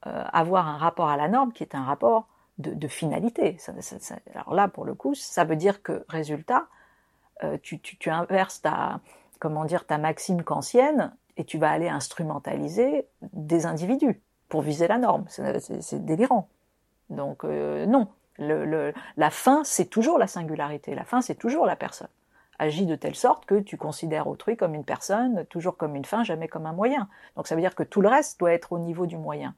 euh, 0.08 0.25
avoir 0.32 0.66
un 0.66 0.78
rapport 0.78 1.11
à 1.11 1.16
la 1.16 1.28
norme 1.28 1.52
qui 1.52 1.62
est 1.62 1.76
un 1.76 1.84
rapport 1.84 2.26
de, 2.58 2.88
finalité. 2.88 3.56
Alors 4.34 4.52
là, 4.52 4.66
pour 4.66 4.84
le 4.84 4.94
coup, 4.94 5.14
ça 5.14 5.44
veut 5.44 5.54
dire 5.54 5.82
que, 5.82 6.04
résultat, 6.08 6.66
tu, 7.62 7.80
tu, 7.80 8.11
inverses 8.11 8.62
ta, 8.62 9.00
comment 9.38 9.64
dire, 9.64 9.87
ta 9.87 9.99
maxime 9.99 10.42
kantienne 10.42 11.12
et 11.37 11.44
tu 11.44 11.59
vas 11.59 11.70
aller 11.70 11.88
instrumentaliser 11.88 13.06
des 13.32 13.66
individus 13.66 14.20
pour 14.49 14.62
viser 14.62 14.88
la 14.88 14.99
norme. 14.99 15.25
C'est 15.28 16.04
délirant. 16.04 16.49
Donc 17.09 17.44
euh, 17.44 17.87
non, 17.87 18.09
la 18.38 19.30
fin, 19.30 19.64
c'est 19.64 19.87
toujours 19.87 20.18
la 20.18 20.26
singularité. 20.26 20.94
La 20.94 21.04
fin, 21.04 21.20
c'est 21.20 21.35
toujours 21.35 21.66
la 21.66 21.76
personne. 21.76 22.09
Agis 22.59 22.85
de 22.85 22.94
telle 22.94 23.14
sorte 23.14 23.47
que 23.47 23.59
tu 23.59 23.78
considères 23.78 24.26
autrui 24.26 24.56
comme 24.56 24.75
une 24.75 24.85
personne, 24.85 25.47
toujours 25.47 25.76
comme 25.76 25.97
une 25.97 26.04
fin, 26.04 26.25
jamais 26.25 26.47
comme 26.47 26.66
un 26.66 26.73
moyen. 26.73 27.09
Donc 27.37 27.47
ça 27.47 27.54
veut 27.54 27.62
dire 27.62 27.75
que 27.75 27.82
tout 27.82 28.02
le 28.02 28.09
reste 28.09 28.38
doit 28.38 28.52
être 28.52 28.73
au 28.73 28.78
niveau 28.78 29.06
du 29.06 29.16
moyen 29.16 29.54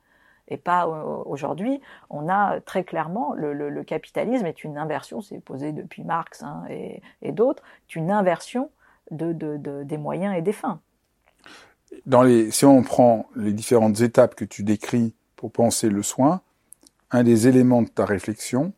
et 0.49 0.57
pas 0.57 0.87
aujourd'hui. 0.87 1.81
On 2.11 2.29
a 2.29 2.61
très 2.61 2.85
clairement 2.85 3.35
le, 3.35 3.83
capitalisme 3.83 4.47
est 4.47 4.65
une 4.65 4.79
inversion, 4.79 5.21
c'est 5.21 5.41
posé 5.41 5.73
depuis 5.73 6.05
Marx 6.05 6.43
hein, 6.43 6.65
et, 6.69 7.33
d'autres, 7.33 7.63
une 7.95 8.11
inversion 8.11 8.71
de, 9.11 9.33
de, 9.33 9.57
de, 9.57 9.83
des 9.83 9.99
moyens 9.99 10.37
et 10.37 10.43
des 10.43 10.53
fins. 10.53 10.81
Dans 12.07 12.23
les, 12.23 12.51
si 12.51 12.65
on 12.65 12.83
prend 12.83 13.27
les 13.37 13.53
différentes 13.53 14.01
étapes 14.01 14.35
que 14.35 14.45
tu 14.45 14.63
décris 14.63 15.15
pour 15.37 15.53
penser 15.53 15.89
le 15.89 16.03
soin, 16.03 16.41
un 17.11 17.23
des 17.23 17.49
éléments 17.49 17.83
de 17.83 17.89
ta 17.89 18.07
réflexion, 18.07 18.73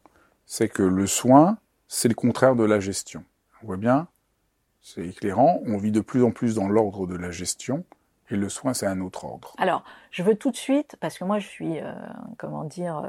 c'est 0.47 0.68
que 0.68 0.83
le 0.83 1.06
soin, 1.06 1.59
c'est 1.88 2.09
le 2.09 2.14
contraire 2.14 2.56
de 2.56 2.64
la 2.64 2.80
gestion. 2.80 3.25
On 3.62 3.66
voit 3.66 3.76
bien, 3.76 4.09
c'est 4.83 5.06
éclairant. 5.06 5.62
On 5.66 5.78
vit 5.78 5.92
de 5.92 6.00
plus 6.00 6.23
en 6.25 6.30
plus 6.30 6.56
dans 6.56 6.68
l'ordre 6.68 7.06
de 7.06 7.16
la 7.16 7.30
gestion. 7.30 7.85
Le 8.34 8.48
soin, 8.48 8.74
c'est 8.74 8.86
un 8.86 9.00
autre 9.00 9.24
ordre. 9.24 9.52
Alors, 9.58 9.84
je 10.10 10.22
veux 10.22 10.34
tout 10.34 10.50
de 10.50 10.56
suite, 10.56 10.96
parce 11.00 11.18
que 11.18 11.24
moi, 11.24 11.38
je 11.38 11.46
suis, 11.46 11.80
euh, 11.80 11.92
comment 12.38 12.64
dire, 12.64 13.02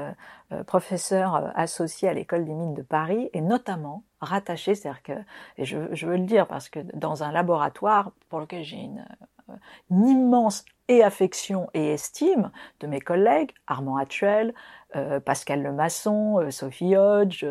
euh, 0.52 0.62
professeur 0.62 1.34
euh, 1.34 1.48
associé 1.56 2.08
à 2.08 2.12
l'école 2.12 2.44
des 2.44 2.52
mines 2.52 2.74
de 2.74 2.82
Paris, 2.82 3.30
et 3.32 3.40
notamment 3.40 4.04
rattaché, 4.20 4.76
c'est-à-dire 4.76 5.02
que, 5.02 5.12
et 5.58 5.64
je, 5.64 5.76
veux 6.06 6.16
le 6.16 6.24
dire, 6.24 6.46
parce 6.46 6.68
que 6.68 6.78
dans 6.94 7.24
un 7.24 7.32
laboratoire 7.32 8.12
pour 8.28 8.38
lequel 8.38 8.62
j'ai 8.62 8.76
une, 8.76 9.04
immense 9.90 10.64
et 10.88 11.02
affection 11.04 11.68
et 11.74 11.92
estime 11.92 12.50
de 12.80 12.86
mes 12.86 13.00
collègues, 13.00 13.52
Armand 13.66 13.96
Hatchuel, 13.96 14.54
euh, 14.94 15.20
Pascal 15.20 15.62
Lemasson, 15.62 16.40
euh, 16.40 16.50
Sophie 16.50 16.96
Hodge, 16.96 17.44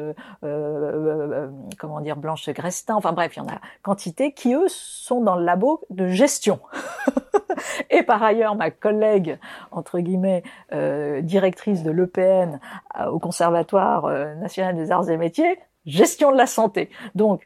comment 1.77 2.01
dire, 2.01 2.15
Blanche 2.15 2.49
Grestin, 2.49 2.95
enfin 2.95 3.11
bref, 3.13 3.35
il 3.35 3.39
y 3.39 3.41
en 3.41 3.47
a 3.47 3.59
quantité 3.83 4.33
qui, 4.33 4.53
eux, 4.53 4.67
sont 4.67 5.21
dans 5.21 5.35
le 5.35 5.43
labo 5.43 5.85
de 5.89 6.07
gestion. 6.07 6.59
Et 7.89 8.03
par 8.03 8.21
ailleurs, 8.23 8.55
ma 8.55 8.71
collègue, 8.71 9.37
entre 9.71 9.99
guillemets, 9.99 10.43
euh, 10.73 11.21
directrice 11.21 11.83
de 11.83 11.91
l'EPN 11.91 12.59
au 13.11 13.19
Conservatoire 13.19 14.05
euh, 14.05 14.35
national 14.35 14.75
des 14.75 14.91
arts 14.91 15.09
et 15.09 15.17
métiers, 15.17 15.59
gestion 15.85 16.31
de 16.31 16.37
la 16.37 16.47
santé. 16.47 16.89
Donc, 17.13 17.45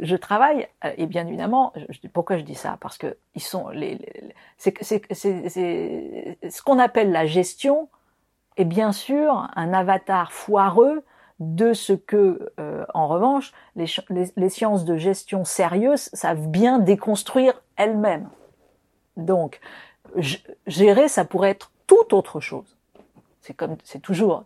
je 0.00 0.16
travaille 0.16 0.66
euh, 0.84 0.90
et 0.96 1.06
bien 1.06 1.26
évidemment, 1.26 1.72
je, 1.88 2.08
pourquoi 2.08 2.36
je 2.38 2.42
dis 2.42 2.54
ça? 2.54 2.78
Parce 2.80 2.98
que 2.98 3.16
ils 3.34 3.42
sont 3.42 3.68
les, 3.68 3.94
les 3.94 4.34
c'est 4.58 4.74
ce 4.78 6.62
qu'on 6.62 6.78
appelle 6.78 7.12
la 7.12 7.26
gestion 7.26 7.88
est 8.56 8.64
bien 8.64 8.92
sûr 8.92 9.48
un 9.54 9.72
avatar 9.72 10.32
foireux 10.32 11.04
de 11.40 11.72
ce 11.72 11.92
que, 11.92 12.52
euh, 12.60 12.84
en 12.94 13.08
revanche, 13.08 13.52
les, 13.76 14.48
sciences 14.48 14.84
de 14.84 14.96
gestion 14.96 15.44
sérieuses 15.44 16.08
savent 16.12 16.48
bien 16.48 16.78
déconstruire 16.78 17.60
elles-mêmes. 17.76 18.28
Donc, 19.16 19.60
gérer, 20.66 21.08
ça 21.08 21.24
pourrait 21.24 21.50
être 21.50 21.70
tout 21.86 22.14
autre 22.14 22.40
chose 22.40 22.76
c'est 23.44 23.52
comme 23.52 23.76
c'est 23.84 24.00
toujours, 24.00 24.44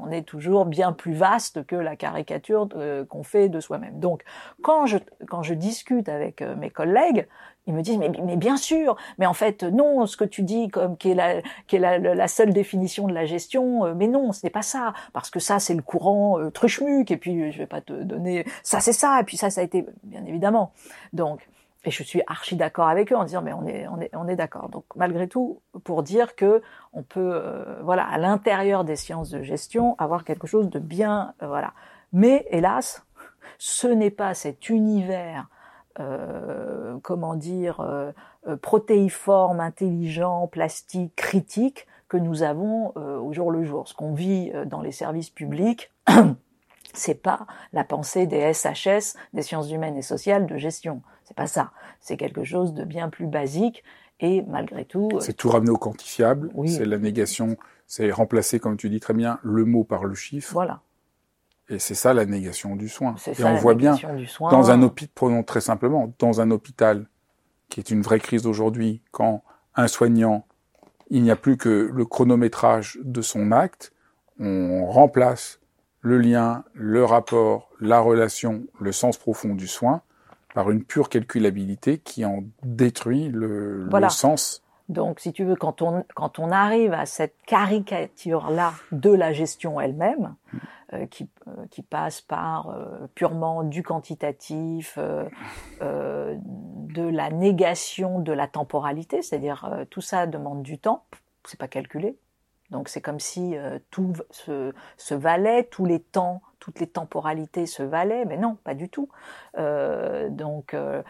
on 0.00 0.10
est 0.12 0.22
toujours 0.22 0.64
bien 0.64 0.92
plus 0.92 1.12
vaste 1.12 1.66
que 1.66 1.74
la 1.74 1.96
caricature 1.96 2.68
qu'on 3.08 3.24
fait 3.24 3.48
de 3.48 3.58
soi-même. 3.58 3.98
Donc, 3.98 4.22
quand 4.62 4.86
je 4.86 4.98
quand 5.26 5.42
je 5.42 5.54
discute 5.54 6.08
avec 6.08 6.40
euh, 6.40 6.54
mes 6.54 6.70
collègues, 6.70 7.26
ils 7.66 7.74
me 7.74 7.82
disent 7.82 7.98
mais, 7.98 8.36
bien 8.36 8.56
sûr, 8.56 8.96
mais 9.18 9.26
en 9.26 9.34
fait 9.34 9.64
non, 9.64 10.06
ce 10.06 10.16
que 10.16 10.24
tu 10.24 10.44
dis 10.44 10.68
comme 10.68 10.96
qui 10.96 11.10
est 11.10 11.14
la 11.16 11.42
qui 11.66 11.76
est 11.76 11.80
la, 11.80 11.98
la 11.98 12.28
seule 12.28 12.52
définition 12.52 13.08
de 13.08 13.12
la 13.12 13.26
gestion, 13.26 13.84
euh, 13.84 13.94
mais 13.96 14.06
non, 14.06 14.30
ce 14.30 14.46
n'est 14.46 14.50
pas 14.50 14.62
ça, 14.62 14.92
parce 15.12 15.30
que 15.30 15.40
ça 15.40 15.58
c'est 15.58 15.74
le 15.74 15.82
courant 15.82 16.38
euh, 16.38 16.50
et 17.08 17.16
puis 17.16 17.50
je 17.50 17.58
vais 17.58 17.66
pas 17.66 17.80
te 17.80 17.92
donner 17.92 18.44
ça 18.62 18.78
c'est 18.78 18.92
ça 18.92 19.20
et 19.20 19.24
puis 19.24 19.36
ça 19.36 19.50
ça 19.50 19.62
a 19.62 19.64
été 19.64 19.84
bien 20.04 20.24
évidemment. 20.24 20.72
Donc 21.12 21.48
et 21.88 21.90
je 21.90 22.02
suis 22.02 22.20
archi 22.26 22.54
d'accord 22.54 22.86
avec 22.88 23.12
eux 23.12 23.16
en 23.16 23.24
disant 23.24 23.40
mais 23.40 23.54
on 23.54 23.66
est 23.66 23.88
on 23.88 23.98
est 23.98 24.10
on 24.12 24.28
est 24.28 24.36
d'accord. 24.36 24.68
Donc 24.68 24.84
malgré 24.94 25.26
tout 25.26 25.62
pour 25.84 26.02
dire 26.02 26.36
que 26.36 26.60
on 26.92 27.02
peut 27.02 27.32
euh, 27.32 27.80
voilà 27.82 28.04
à 28.06 28.18
l'intérieur 28.18 28.84
des 28.84 28.94
sciences 28.94 29.30
de 29.30 29.42
gestion 29.42 29.96
avoir 29.98 30.24
quelque 30.24 30.46
chose 30.46 30.68
de 30.68 30.78
bien 30.78 31.32
euh, 31.42 31.46
voilà. 31.46 31.72
Mais 32.12 32.46
hélas, 32.50 33.06
ce 33.56 33.86
n'est 33.86 34.10
pas 34.10 34.34
cet 34.34 34.68
univers 34.68 35.48
euh, 35.98 36.98
comment 37.02 37.34
dire 37.34 37.80
euh, 37.80 38.12
protéiforme, 38.60 39.60
intelligent, 39.60 40.46
plastique, 40.46 41.16
critique 41.16 41.86
que 42.08 42.18
nous 42.18 42.42
avons 42.42 42.94
au 42.96 43.32
jour 43.32 43.50
le 43.50 43.64
jour. 43.64 43.88
Ce 43.88 43.94
qu'on 43.94 44.14
vit 44.14 44.50
dans 44.66 44.80
les 44.80 44.92
services 44.92 45.28
publics 45.28 45.90
c'est 46.94 47.20
pas 47.22 47.46
la 47.72 47.84
pensée 47.84 48.26
des 48.26 48.52
SHS, 48.52 49.16
des 49.32 49.42
sciences 49.42 49.70
humaines 49.70 49.96
et 49.96 50.02
sociales 50.02 50.46
de 50.46 50.56
gestion. 50.56 51.02
C'est 51.24 51.36
pas 51.36 51.46
ça. 51.46 51.72
C'est 52.00 52.16
quelque 52.16 52.44
chose 52.44 52.74
de 52.74 52.84
bien 52.84 53.08
plus 53.08 53.26
basique 53.26 53.84
et 54.20 54.42
malgré 54.42 54.84
tout. 54.84 55.08
Euh, 55.14 55.20
c'est 55.20 55.34
tout 55.34 55.48
ramener 55.48 55.70
au 55.70 55.76
quantifiable. 55.76 56.50
C'est 56.66 56.84
la 56.84 56.98
négation. 56.98 57.56
C'est 57.86 58.10
remplacer, 58.10 58.58
comme 58.58 58.76
tu 58.76 58.90
dis 58.90 59.00
très 59.00 59.14
bien, 59.14 59.38
le 59.42 59.64
mot 59.64 59.84
par 59.84 60.04
le 60.04 60.14
chiffre. 60.14 60.52
Voilà. 60.52 60.80
Et 61.70 61.78
c'est 61.78 61.94
ça 61.94 62.14
la 62.14 62.24
négation 62.24 62.76
du 62.76 62.88
soin. 62.88 63.14
Et 63.26 63.44
on 63.44 63.56
voit 63.56 63.74
bien 63.74 63.96
dans 64.50 64.70
un 64.70 64.82
hôpital, 64.82 65.12
prenons 65.14 65.42
très 65.42 65.60
simplement, 65.60 66.12
dans 66.18 66.40
un 66.40 66.50
hôpital 66.50 67.06
qui 67.68 67.80
est 67.80 67.90
une 67.90 68.00
vraie 68.00 68.20
crise 68.20 68.46
aujourd'hui, 68.46 69.02
quand 69.10 69.42
un 69.74 69.86
soignant, 69.86 70.46
il 71.10 71.22
n'y 71.22 71.30
a 71.30 71.36
plus 71.36 71.58
que 71.58 71.90
le 71.92 72.04
chronométrage 72.06 72.98
de 73.02 73.20
son 73.20 73.52
acte, 73.52 73.92
on 74.40 74.86
remplace 74.86 75.57
le 76.00 76.18
lien, 76.18 76.64
le 76.74 77.04
rapport, 77.04 77.70
la 77.80 78.00
relation, 78.00 78.64
le 78.80 78.92
sens 78.92 79.16
profond 79.16 79.54
du 79.54 79.66
soin 79.66 80.02
par 80.54 80.70
une 80.70 80.84
pure 80.84 81.08
calculabilité 81.08 81.98
qui 81.98 82.24
en 82.24 82.44
détruit 82.62 83.28
le, 83.28 83.88
sens. 84.08 84.62
Donc, 84.88 85.20
si 85.20 85.32
tu 85.32 85.44
veux, 85.44 85.56
quand 85.56 85.82
on, 85.82 86.04
quand 86.14 86.38
on 86.38 86.50
arrive 86.50 86.94
à 86.94 87.04
cette 87.04 87.36
caricature-là 87.46 88.72
de 88.90 89.10
la 89.10 89.32
gestion 89.32 89.80
elle-même, 89.80 90.34
euh, 90.94 91.04
qui, 91.06 91.28
euh, 91.46 91.66
qui 91.70 91.82
passe 91.82 92.22
par 92.22 92.70
euh, 92.70 93.06
purement 93.14 93.62
du 93.62 93.82
quantitatif, 93.82 94.98
de 95.78 97.02
la 97.02 97.30
négation 97.30 98.18
de 98.18 98.32
la 98.32 98.48
temporalité, 98.48 99.20
c'est-à-dire 99.20 99.70
tout 99.90 100.00
ça 100.00 100.26
demande 100.26 100.62
du 100.62 100.78
temps, 100.78 101.04
c'est 101.44 101.58
pas 101.58 101.68
calculé, 101.68 102.16
donc 102.70 102.88
c'est 102.88 103.00
comme 103.00 103.20
si 103.20 103.56
euh, 103.56 103.78
tout 103.90 104.12
se, 104.30 105.14
valait, 105.14 105.64
tous 105.64 105.86
les 105.86 106.00
temps, 106.00 106.42
toutes 106.58 106.80
les 106.80 106.86
temporalités 106.86 107.66
se 107.66 107.82
valaient, 107.82 108.24
mais 108.26 108.36
non, 108.36 108.56
pas 108.62 108.74
du 108.74 108.88
tout. 108.88 109.08
Euh, 109.56 110.28
donc 110.28 110.74
euh, 110.74 111.02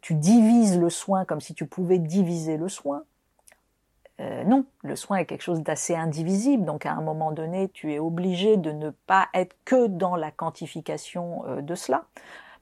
tu 0.00 0.14
divises 0.14 0.78
le 0.78 0.90
soin 0.90 1.24
comme 1.24 1.40
si 1.40 1.54
tu 1.54 1.66
pouvais 1.66 1.98
diviser 1.98 2.56
le 2.56 2.68
soin. 2.68 3.04
non, 4.20 4.64
le 4.82 4.96
soin 4.96 5.18
est 5.18 5.26
quelque 5.26 5.42
chose 5.42 5.62
d'assez 5.62 5.96
indivisible, 5.96 6.64
donc 6.64 6.86
à 6.86 6.92
un 6.92 7.02
moment 7.02 7.32
donné, 7.32 7.68
tu 7.68 7.92
es 7.92 7.98
obligé 7.98 8.56
de 8.56 8.70
ne 8.70 8.90
pas 8.90 9.28
être 9.34 9.56
que 9.64 9.88
dans 9.88 10.14
la 10.14 10.30
quantification 10.30 11.42
de 11.60 11.74
cela 11.74 12.04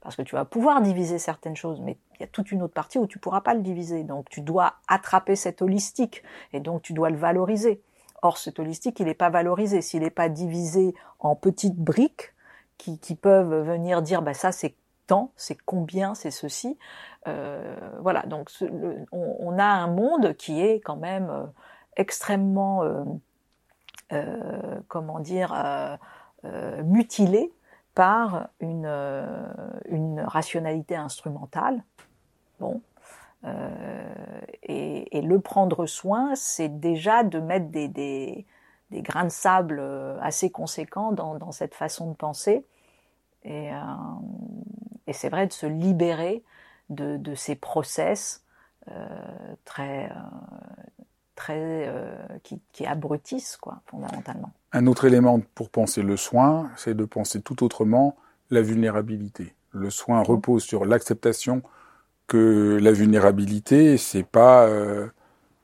parce 0.01 0.17
que 0.17 0.21
tu 0.21 0.35
vas 0.35 0.43
pouvoir 0.43 0.81
diviser 0.81 1.17
certaines 1.17 1.55
choses, 1.55 1.79
mais 1.79 1.97
il 2.15 2.21
y 2.21 2.23
a 2.23 2.27
toute 2.27 2.51
une 2.51 2.61
autre 2.61 2.73
partie 2.73 2.97
où 2.97 3.07
tu 3.07 3.19
pourras 3.19 3.39
pas 3.39 3.53
le 3.53 3.61
diviser. 3.61 4.03
Donc 4.03 4.29
tu 4.29 4.41
dois 4.41 4.73
attraper 4.89 5.37
cet 5.37 5.61
holistique 5.61 6.23
et 6.51 6.59
donc 6.59 6.81
tu 6.81 6.91
dois 6.91 7.09
le 7.09 7.15
valoriser. 7.15 7.81
Or, 8.23 8.37
cet 8.37 8.57
holistique, 8.57 9.01
il 9.01 9.07
n'est 9.07 9.13
pas 9.13 9.29
valorisé. 9.29 9.81
S'il 9.81 10.01
n'est 10.01 10.09
pas 10.09 10.29
divisé 10.29 10.95
en 11.19 11.35
petites 11.35 11.75
briques 11.75 12.33
qui, 12.77 13.15
peuvent 13.15 13.65
venir 13.65 14.01
dire, 14.01 14.21
bah, 14.21 14.33
ça 14.33 14.51
c'est 14.51 14.75
tant, 15.07 15.31
c'est 15.35 15.57
combien, 15.65 16.15
c'est 16.15 16.31
ceci. 16.31 16.77
Euh, 17.27 17.75
voilà, 18.01 18.23
donc 18.23 18.49
on, 19.11 19.59
a 19.59 19.65
un 19.65 19.87
monde 19.87 20.35
qui 20.35 20.61
est 20.61 20.79
quand 20.79 20.95
même 20.95 21.29
euh, 21.29 21.43
extrêmement, 21.97 22.83
euh, 24.13 24.79
comment 24.87 25.19
dire, 25.19 25.53
mutilé 26.83 27.53
par 27.93 28.47
une, 28.59 28.89
une 29.85 30.21
rationalité 30.21 30.95
instrumentale. 30.95 31.83
Bon, 32.59 32.81
et, 34.63 35.17
et, 35.17 35.21
le 35.21 35.39
prendre 35.39 35.85
soin, 35.85 36.35
c'est 36.35 36.79
déjà 36.79 37.23
de 37.23 37.39
mettre 37.39 37.67
des, 37.69 37.87
des, 37.87 38.45
grains 39.01 39.25
de 39.25 39.29
sable 39.29 39.79
euh, 39.79 40.17
assez 40.21 40.49
conséquents 40.49 41.11
dans, 41.11 41.35
dans 41.35 41.51
cette 41.51 41.73
façon 41.73 42.11
de 42.11 42.15
penser. 42.15 42.65
Et, 43.43 43.73
euh, 43.73 43.77
et 45.07 45.13
c'est 45.13 45.29
vrai 45.29 45.47
de 45.47 45.53
se 45.53 45.65
libérer 45.65 46.43
de, 46.89 47.17
de 47.17 47.35
ces 47.35 47.55
process 47.55 48.43
euh, 48.89 49.07
très, 49.65 50.09
très 51.35 51.91
qui, 52.43 52.61
qui, 52.71 52.85
abrutissent, 52.85 53.57
quoi, 53.57 53.81
fondamentalement. 53.87 54.51
Un 54.71 54.87
autre 54.87 55.05
élément 55.05 55.41
pour 55.55 55.69
penser 55.69 56.01
le 56.01 56.15
soin, 56.15 56.71
c'est 56.77 56.95
de 56.95 57.05
penser 57.05 57.41
tout 57.41 57.63
autrement 57.63 58.15
la 58.49 58.61
vulnérabilité. 58.61 59.53
Le 59.71 59.89
soin 59.89 60.21
repose 60.21 60.63
sur 60.63 60.85
l'acceptation 60.85 61.63
que 62.27 62.79
la 62.81 62.91
vulnérabilité, 62.91 63.97
c'est 63.97 64.23
pas, 64.23 64.67
euh, 64.67 65.07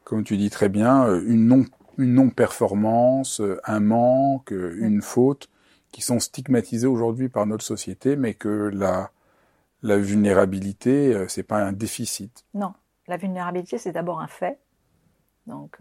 comme 0.04 0.24
tu 0.24 0.38
dis 0.38 0.50
très 0.50 0.70
bien, 0.70 1.06
euh, 1.06 1.24
une 1.25 1.46
non 1.48 1.66
une 1.98 2.13
non-performance, 2.13 3.42
euh, 3.42 3.60
un 3.66 3.82
manque, 3.82 4.51
une 4.51 5.01
faute, 5.01 5.50
qui 5.92 6.01
sont 6.01 6.22
stigmatisés 6.22 6.88
aujourd'hui 6.88 7.28
par 7.28 7.46
notre 7.46 7.66
société, 7.66 8.16
mais 8.16 8.34
que 8.34 8.72
la 8.74 9.12
la 9.82 9.98
vulnérabilité, 9.98 11.25
c'est 11.30 11.44
pas 11.44 11.63
un 11.63 11.72
déficit. 11.72 12.46
Non, 12.54 12.74
la 13.08 13.16
vulnérabilité, 13.16 13.78
c'est 13.78 13.94
d'abord 13.94 14.20
un 14.20 14.28
fait. 14.28 14.60
Donc, 15.48 15.78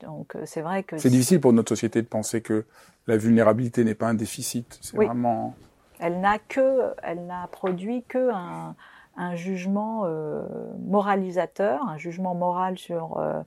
donc 0.00 0.36
c'est 0.44 0.60
vrai 0.60 0.82
que 0.82 0.98
c'est 0.98 1.10
difficile 1.10 1.40
pour 1.40 1.52
notre 1.52 1.68
société 1.68 2.02
de 2.02 2.08
penser 2.08 2.42
que 2.42 2.66
la 3.06 3.16
vulnérabilité 3.16 3.84
n'est 3.84 3.94
pas 3.94 4.08
un 4.08 4.14
déficit. 4.14 4.78
C'est 4.82 4.96
vraiment. 4.96 5.54
Elle 6.00 6.20
n'a 6.20 6.40
que, 6.40 6.92
elle 7.02 7.24
n'a 7.26 7.46
produit 7.46 8.02
que 8.02 8.30
un, 8.32 8.74
un 9.16 9.34
jugement 9.36 10.02
euh, 10.04 10.46
moralisateur, 10.78 11.82
un 11.88 11.96
jugement 11.96 12.34
moral 12.34 12.76
euh, 12.90 13.42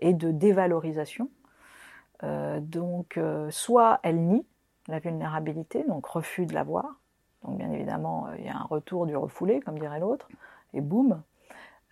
et 0.00 0.14
de 0.14 0.30
dévalorisation. 0.30 1.30
Euh, 2.24 2.60
donc, 2.60 3.20
soit 3.50 4.00
elle 4.02 4.20
nie 4.20 4.46
la 4.88 4.98
vulnérabilité, 4.98 5.84
donc 5.84 6.06
refus 6.06 6.46
de 6.46 6.54
la 6.54 6.64
voir. 6.64 7.00
Donc, 7.44 7.58
bien 7.58 7.70
évidemment, 7.70 8.28
il 8.38 8.46
y 8.46 8.48
a 8.48 8.56
un 8.56 8.64
retour 8.64 9.06
du 9.06 9.16
refoulé, 9.16 9.60
comme 9.60 9.78
dirait 9.78 10.00
l'autre, 10.00 10.28
et 10.72 10.80
boum, 10.80 11.22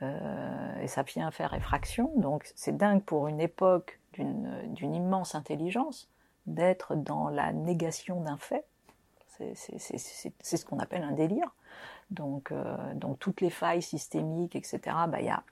et 0.00 0.88
ça 0.88 1.02
vient 1.02 1.30
faire 1.30 1.54
effraction. 1.54 2.12
Donc, 2.16 2.50
c'est 2.56 2.76
dingue 2.76 3.02
pour 3.02 3.28
une 3.28 3.40
époque 3.40 4.00
d'une 4.14 4.94
immense 4.94 5.34
intelligence 5.34 6.10
d'être 6.46 6.94
dans 6.94 7.28
la 7.28 7.52
négation 7.52 8.20
d'un 8.20 8.36
fait. 8.36 8.64
C'est 9.56 10.56
ce 10.56 10.64
qu'on 10.64 10.78
appelle 10.78 11.02
un 11.02 11.12
délire. 11.12 11.50
Donc, 12.10 12.52
euh, 12.52 12.76
donc 12.94 13.18
toutes 13.18 13.40
les 13.40 13.50
failles 13.50 13.82
systémiques, 13.82 14.54
etc. 14.54 14.78
Bah, 15.08 15.20
il 15.20 15.26
y 15.26 15.28
a, 15.28 15.42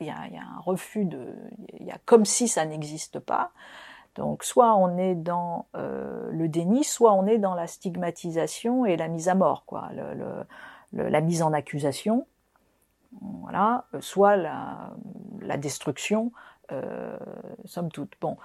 y, 0.00 0.10
a, 0.10 0.28
y 0.28 0.36
a 0.36 0.42
un 0.42 0.60
refus 0.60 1.04
de, 1.04 1.34
il 1.80 1.86
y 1.86 1.90
a 1.90 1.98
comme 2.04 2.24
si 2.24 2.46
ça 2.48 2.64
n'existe 2.64 3.18
pas. 3.18 3.50
Donc, 4.14 4.44
soit 4.44 4.74
on 4.74 4.96
est 4.96 5.14
dans 5.14 5.66
euh, 5.76 6.28
le 6.32 6.48
déni, 6.48 6.84
soit 6.84 7.12
on 7.12 7.26
est 7.26 7.38
dans 7.38 7.54
la 7.54 7.66
stigmatisation 7.66 8.84
et 8.84 8.96
la 8.96 9.08
mise 9.08 9.28
à 9.28 9.34
mort, 9.34 9.64
quoi, 9.64 9.90
la 10.92 11.20
mise 11.20 11.42
en 11.42 11.52
accusation, 11.52 12.26
voilà, 13.20 13.84
soit 14.00 14.36
la, 14.36 14.90
la 15.40 15.56
destruction, 15.56 16.32
euh, 16.72 17.16
somme 17.64 17.90
toute. 17.90 18.12
Bon, 18.20 18.36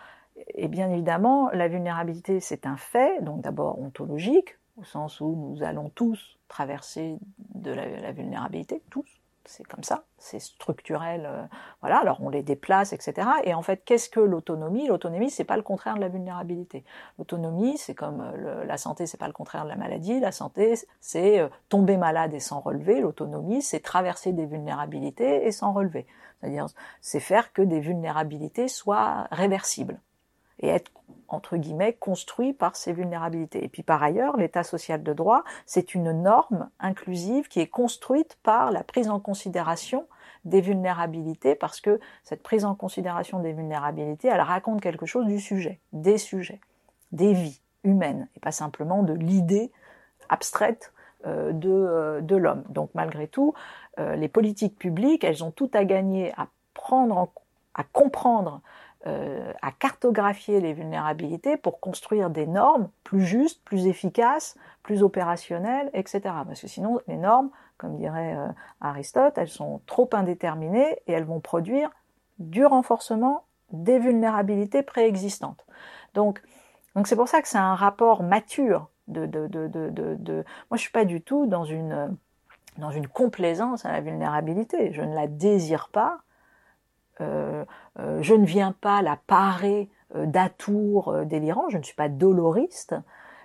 et 0.53 0.67
bien 0.67 0.89
évidemment, 0.89 1.49
la 1.51 1.67
vulnérabilité, 1.67 2.39
c'est 2.39 2.65
un 2.65 2.77
fait, 2.77 3.23
donc 3.23 3.41
d'abord 3.41 3.79
ontologique, 3.79 4.57
au 4.77 4.83
sens 4.83 5.21
où 5.21 5.35
nous 5.35 5.63
allons 5.63 5.89
tous 5.89 6.37
traverser 6.47 7.17
de 7.55 7.71
la 7.71 8.11
vulnérabilité, 8.11 8.81
tous 8.89 9.05
c'est 9.45 9.65
comme 9.65 9.83
ça, 9.83 10.05
c'est 10.17 10.39
structurel. 10.39 11.25
Euh, 11.25 11.43
voilà, 11.81 11.99
alors 11.99 12.19
on 12.21 12.29
les 12.29 12.43
déplace, 12.43 12.93
etc. 12.93 13.27
Et 13.43 13.53
en 13.53 13.61
fait, 13.61 13.83
qu'est-ce 13.85 14.09
que 14.09 14.19
l'autonomie? 14.19 14.87
L'autonomie, 14.87 15.29
c'est 15.29 15.43
pas 15.43 15.57
le 15.57 15.63
contraire 15.63 15.95
de 15.95 16.01
la 16.01 16.07
vulnérabilité. 16.07 16.83
L'autonomie, 17.17 17.77
c'est 17.77 17.93
comme 17.93 18.21
euh, 18.21 18.63
la 18.65 18.77
santé, 18.77 19.05
c'est 19.05 19.17
pas 19.17 19.27
le 19.27 19.33
contraire 19.33 19.65
de 19.65 19.69
la 19.69 19.75
maladie. 19.75 20.19
La 20.19 20.31
santé, 20.31 20.75
c'est 21.01 21.39
euh, 21.39 21.49
tomber 21.69 21.97
malade 21.97 22.33
et 22.33 22.39
s'en 22.39 22.59
relever. 22.59 23.01
L'autonomie, 23.01 23.61
c'est 23.61 23.81
traverser 23.81 24.31
des 24.31 24.45
vulnérabilités 24.45 25.45
et 25.45 25.51
s'en 25.51 25.73
relever. 25.73 26.05
C'est-à-dire, 26.39 26.67
c'est 27.01 27.19
faire 27.19 27.53
que 27.53 27.61
des 27.61 27.79
vulnérabilités 27.79 28.67
soient 28.67 29.27
réversibles 29.31 29.99
et 30.63 30.69
être 30.69 30.91
entre 31.27 31.57
guillemets 31.57 31.93
construit 31.93 32.53
par 32.53 32.75
ces 32.75 32.93
vulnérabilités. 32.93 33.63
Et 33.63 33.67
puis 33.67 33.83
par 33.83 34.01
ailleurs, 34.01 34.37
l'état 34.37 34.63
social 34.63 35.03
de 35.03 35.13
droit, 35.13 35.43
c'est 35.65 35.93
une 35.93 36.11
norme 36.11 36.69
inclusive 36.79 37.47
qui 37.47 37.59
est 37.59 37.67
construite 37.67 38.37
par 38.43 38.71
la 38.71 38.83
prise 38.83 39.09
en 39.09 39.19
considération 39.19 40.07
des 40.45 40.61
vulnérabilités 40.61 41.55
parce 41.55 41.81
que 41.81 41.99
cette 42.23 42.43
prise 42.43 42.65
en 42.65 42.75
considération 42.75 43.39
des 43.39 43.53
vulnérabilités, 43.53 44.27
elle 44.27 44.41
raconte 44.41 44.81
quelque 44.81 45.05
chose 45.05 45.25
du 45.25 45.39
sujet, 45.39 45.79
des 45.91 46.17
sujets, 46.17 46.61
des 47.11 47.33
vies 47.33 47.61
humaines 47.83 48.27
et 48.35 48.39
pas 48.39 48.51
simplement 48.51 49.03
de 49.03 49.13
l'idée 49.13 49.71
abstraite 50.29 50.93
euh, 51.25 51.51
de, 51.51 51.69
euh, 51.69 52.21
de 52.21 52.35
l'homme. 52.35 52.63
Donc 52.69 52.89
malgré 52.93 53.27
tout, 53.27 53.53
euh, 53.99 54.15
les 54.15 54.27
politiques 54.27 54.77
publiques, 54.77 55.23
elles 55.23 55.43
ont 55.43 55.51
tout 55.51 55.71
à 55.73 55.83
gagner 55.83 56.33
à 56.37 56.47
prendre 56.73 57.29
à 57.75 57.83
comprendre 57.83 58.61
euh, 59.05 59.51
à 59.61 59.71
cartographier 59.71 60.61
les 60.61 60.73
vulnérabilités 60.73 61.57
pour 61.57 61.79
construire 61.79 62.29
des 62.29 62.47
normes 62.47 62.89
plus 63.03 63.25
justes, 63.25 63.61
plus 63.65 63.87
efficaces, 63.87 64.55
plus 64.81 65.03
opérationnelles, 65.03 65.89
etc. 65.93 66.21
Parce 66.47 66.61
que 66.61 66.67
sinon, 66.67 66.99
les 67.07 67.17
normes, 67.17 67.49
comme 67.77 67.97
dirait 67.97 68.35
euh, 68.35 68.47
Aristote, 68.79 69.37
elles 69.37 69.49
sont 69.49 69.81
trop 69.87 70.09
indéterminées 70.13 71.01
et 71.07 71.11
elles 71.11 71.25
vont 71.25 71.41
produire 71.41 71.91
du 72.39 72.65
renforcement 72.65 73.43
des 73.71 73.99
vulnérabilités 73.99 74.83
préexistantes. 74.83 75.65
Donc, 76.13 76.41
donc 76.95 77.07
c'est 77.07 77.15
pour 77.15 77.27
ça 77.27 77.41
que 77.41 77.47
c'est 77.47 77.57
un 77.57 77.75
rapport 77.75 78.23
mature 78.23 78.87
de, 79.09 79.25
de, 79.25 79.47
de, 79.47 79.67
de, 79.67 80.45
Moi, 80.69 80.77
je 80.77 80.81
suis 80.81 80.91
pas 80.91 81.05
du 81.05 81.21
tout 81.21 81.45
dans 81.45 81.65
une 81.65 82.15
dans 82.77 82.91
une 82.91 83.07
complaisance 83.07 83.85
à 83.85 83.91
la 83.91 84.01
vulnérabilité. 84.01 84.93
Je 84.93 85.01
ne 85.01 85.13
la 85.13 85.27
désire 85.27 85.89
pas. 85.89 86.21
Euh, 87.21 87.65
euh, 87.99 88.21
je 88.21 88.33
ne 88.33 88.45
viens 88.45 88.71
pas 88.71 89.01
la 89.01 89.17
parer 89.27 89.89
euh, 90.15 90.25
d'atours 90.25 91.25
délirants, 91.25 91.69
je 91.69 91.77
ne 91.77 91.83
suis 91.83 91.95
pas 91.95 92.09
doloriste, 92.09 92.95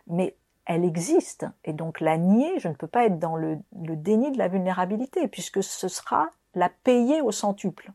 mais 0.07 0.37
elle 0.65 0.85
existe. 0.85 1.47
Et 1.65 1.73
donc 1.73 2.01
la 2.01 2.17
nier, 2.17 2.59
je 2.59 2.69
ne 2.69 2.75
peux 2.75 2.87
pas 2.87 3.05
être 3.05 3.19
dans 3.19 3.37
le, 3.37 3.59
déni 3.73 4.33
de 4.33 4.39
la 4.39 4.49
vulnérabilité, 4.49 5.29
puisque 5.29 5.63
ce 5.63 5.89
sera 5.89 6.31
la 6.55 6.69
payer 6.69 7.21
au 7.21 7.33
centuple. 7.33 7.91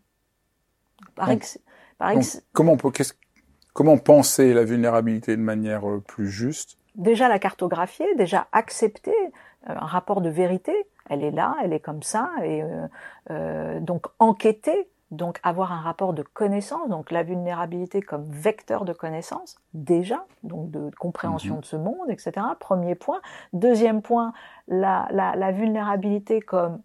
comment, 2.54 2.78
comment 3.74 3.98
penser 3.98 4.54
la 4.54 4.64
vulnérabilité 4.64 5.36
de 5.36 5.42
manière 5.42 5.84
plus 6.08 6.30
juste? 6.30 6.78
Déjà 6.96 7.28
la 7.28 7.40
cartographier, 7.40 8.06
déjà 8.16 8.48
accepter 8.52 9.16
un 9.66 9.86
rapport 9.86 10.22
de 10.22 10.30
vérité. 10.30 10.74
Elle 11.10 11.24
est 11.24 11.32
là, 11.32 11.56
elle 11.64 11.74
est 11.74 11.80
comme 11.80 12.04
ça, 12.04 12.32
et 12.44 12.64
donc 13.82 14.08
enquêter 14.20 14.88
donc 15.14 15.40
avoir 15.44 15.72
un 15.72 15.82
rapport 15.82 16.14
de 16.14 16.24
connaissance, 16.24 16.90
donc 16.90 17.12
la 17.12 17.24
vulnérabilité 17.24 18.02
comme 18.02 18.26
vecteur 18.30 18.84
de 18.84 18.94
connaissance, 18.94 19.56
déjà, 19.74 20.26
donc 20.44 20.72
de 20.72 20.90
compréhension 21.00 21.56
mhm. 21.56 21.62
de 21.62 21.66
ce 21.66 21.76
monde, 21.76 22.10
etc. 22.10 22.34
Premier 22.60 22.96
point. 22.96 23.22
Deuxième 23.54 24.02
point, 24.02 24.34
la, 24.68 25.08
la, 25.12 25.52
vulnérabilité 25.52 26.42
comme, 26.42 26.82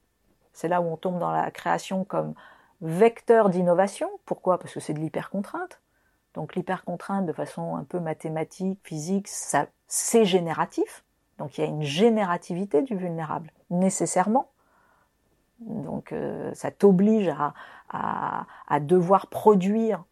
c'est 0.53 0.69
là 0.69 0.81
où 0.81 0.87
on 0.87 0.97
tombe 0.97 1.19
dans 1.19 1.33
la 1.33 1.51
création 1.51 2.05
comme 2.05 2.35
vecteur 2.81 3.49
d'innovation. 3.49 4.09
Pourquoi? 4.25 4.59
Parce 4.59 4.75
que 4.75 4.81
c'est 4.81 4.95
de 4.95 5.01
l'hypercontrainte. 5.01 5.81
Donc 6.35 6.55
l'hypercontrainte 6.55 7.27
de 7.27 7.33
façon 7.33 7.77
un 7.77 7.85
peu 7.85 7.99
mathématique, 7.99 8.79
physique, 8.85 9.29
ça, 9.29 9.67
c'est 9.87 10.25
génératif. 10.25 11.05
Donc 11.39 11.57
il 11.57 11.63
y 11.63 11.65
a 11.65 11.69
une 11.69 11.83
générativité 11.83 12.83
du 12.83 12.97
vulnérable, 12.97 13.51
nécessairement. 13.71 14.51
Donc 15.61 16.13
euh, 16.13 16.53
ça 16.55 16.71
t'oblige 16.71 17.29
à, 17.29 17.55
à, 17.91 18.47
devoir 18.81 19.29
produire 19.29 20.05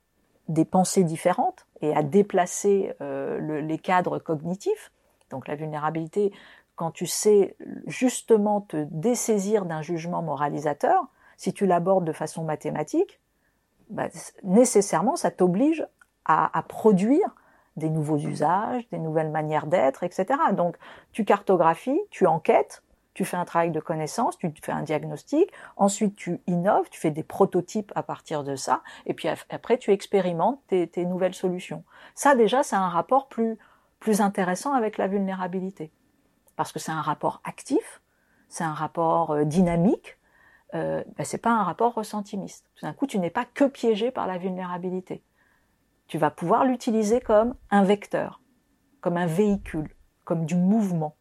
des 0.48 0.64
pensées 0.64 1.04
différentes 1.04 1.66
et 1.80 1.94
à 1.94 2.02
déplacer 2.02 2.94
euh, 3.00 3.60
les 3.60 3.78
cadres 3.78 4.18
cognitifs. 4.18 4.92
Donc 5.30 5.48
la 5.48 5.56
vulnérabilité, 5.56 6.32
quand 6.76 6.90
tu 6.90 7.06
sais 7.06 7.56
justement 7.86 8.60
te 8.60 8.86
dessaisir 8.90 9.64
d'un 9.64 9.82
jugement 9.82 10.22
moralisateur, 10.22 11.06
si 11.36 11.52
tu 11.52 11.66
l'abordes 11.66 12.04
de 12.04 12.12
façon 12.12 12.44
mathématique, 12.44 13.20
bah, 13.90 14.08
nécessairement 14.42 15.16
ça 15.16 15.30
t'oblige 15.30 15.86
à, 16.24 16.56
à 16.56 16.62
produire 16.62 17.34
des 17.76 17.90
nouveaux 17.90 18.16
usages, 18.16 18.88
des 18.88 18.98
nouvelles 18.98 19.30
manières 19.30 19.66
d'être, 19.66 20.02
etc. 20.02 20.26
Donc 20.52 20.76
tu 21.12 21.24
cartographies, 21.24 22.00
tu 22.10 22.26
enquêtes, 22.26 22.82
tu 23.16 23.24
fais 23.24 23.38
un 23.38 23.46
travail 23.46 23.70
de 23.70 23.80
connaissance, 23.80 24.36
tu 24.36 24.52
fais 24.62 24.72
un 24.72 24.82
diagnostic, 24.82 25.50
ensuite 25.78 26.16
tu 26.16 26.42
innoves, 26.46 26.90
tu 26.90 27.00
fais 27.00 27.10
des 27.10 27.22
prototypes 27.22 27.90
à 27.94 28.02
partir 28.02 28.44
de 28.44 28.56
ça, 28.56 28.82
et 29.06 29.14
puis 29.14 29.26
après 29.48 29.78
tu 29.78 29.90
expérimentes 29.90 30.60
tes, 30.66 31.06
nouvelles 31.06 31.34
solutions. 31.34 31.82
Ça 32.14 32.34
déjà, 32.34 32.62
c'est 32.62 32.76
un 32.76 32.90
rapport 32.90 33.28
plus, 33.28 33.56
plus 34.00 34.20
intéressant 34.20 34.74
avec 34.74 34.98
la 34.98 35.08
vulnérabilité, 35.08 35.90
parce 36.56 36.72
que 36.72 36.78
c'est 36.78 36.92
un 36.92 37.00
rapport 37.00 37.40
actif, 37.44 38.02
c'est 38.50 38.64
un 38.64 38.74
rapport 38.74 39.30
euh, 39.30 39.44
dynamique, 39.44 40.18
euh, 40.74 41.02
ben, 41.16 41.24
c'est 41.24 41.38
pas 41.38 41.52
un 41.52 41.62
rapport 41.62 41.94
ressentimiste. 41.94 42.66
Tout 42.74 42.84
d'un 42.84 42.92
coup, 42.92 43.06
tu 43.06 43.18
n'es 43.18 43.30
pas 43.30 43.46
que 43.46 43.64
piégé 43.64 44.10
par 44.10 44.26
la 44.26 44.36
vulnérabilité. 44.36 45.22
Tu 46.06 46.18
vas 46.18 46.30
pouvoir 46.30 46.66
l'utiliser 46.66 47.22
comme 47.22 47.54
un 47.70 47.82
vecteur, 47.82 48.42
comme 49.00 49.16
un 49.16 49.26
véhicule, 49.26 49.88
comme 50.24 50.44
du 50.44 50.54
mouvement 50.54 51.16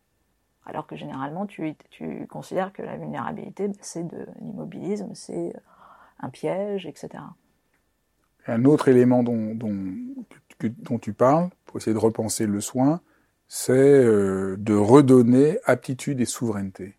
alors 0.65 0.87
que 0.87 0.95
généralement 0.95 1.45
tu, 1.45 1.75
tu 1.89 2.27
considères 2.27 2.73
que 2.73 2.81
la 2.81 2.97
vulnérabilité, 2.97 3.71
c'est 3.81 4.07
de 4.07 4.25
l'immobilisme, 4.41 5.09
c'est 5.13 5.53
un 6.19 6.29
piège, 6.29 6.85
etc. 6.85 7.23
Un 8.47 8.65
autre 8.65 8.87
élément 8.87 9.23
dont, 9.23 9.55
dont, 9.55 10.99
tu 10.99 11.13
parles, 11.13 11.49
pour 11.65 11.77
essayer 11.77 11.93
de 11.93 11.99
repenser 11.99 12.45
le 12.45 12.61
soin, 12.61 13.01
c'est 13.47 13.73
euh, 13.73 14.55
de 14.57 14.73
redonner 14.73 15.59
aptitude 15.65 16.19
et 16.21 16.25
souveraineté. 16.25 16.95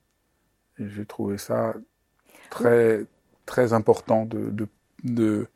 Et 0.79 0.89
j'ai 0.89 1.07
trouvé 1.07 1.39
ça 1.39 1.75
très, 2.51 3.07
très 3.47 3.73
important 3.73 4.27
de, 4.27 4.69
de 5.05 5.49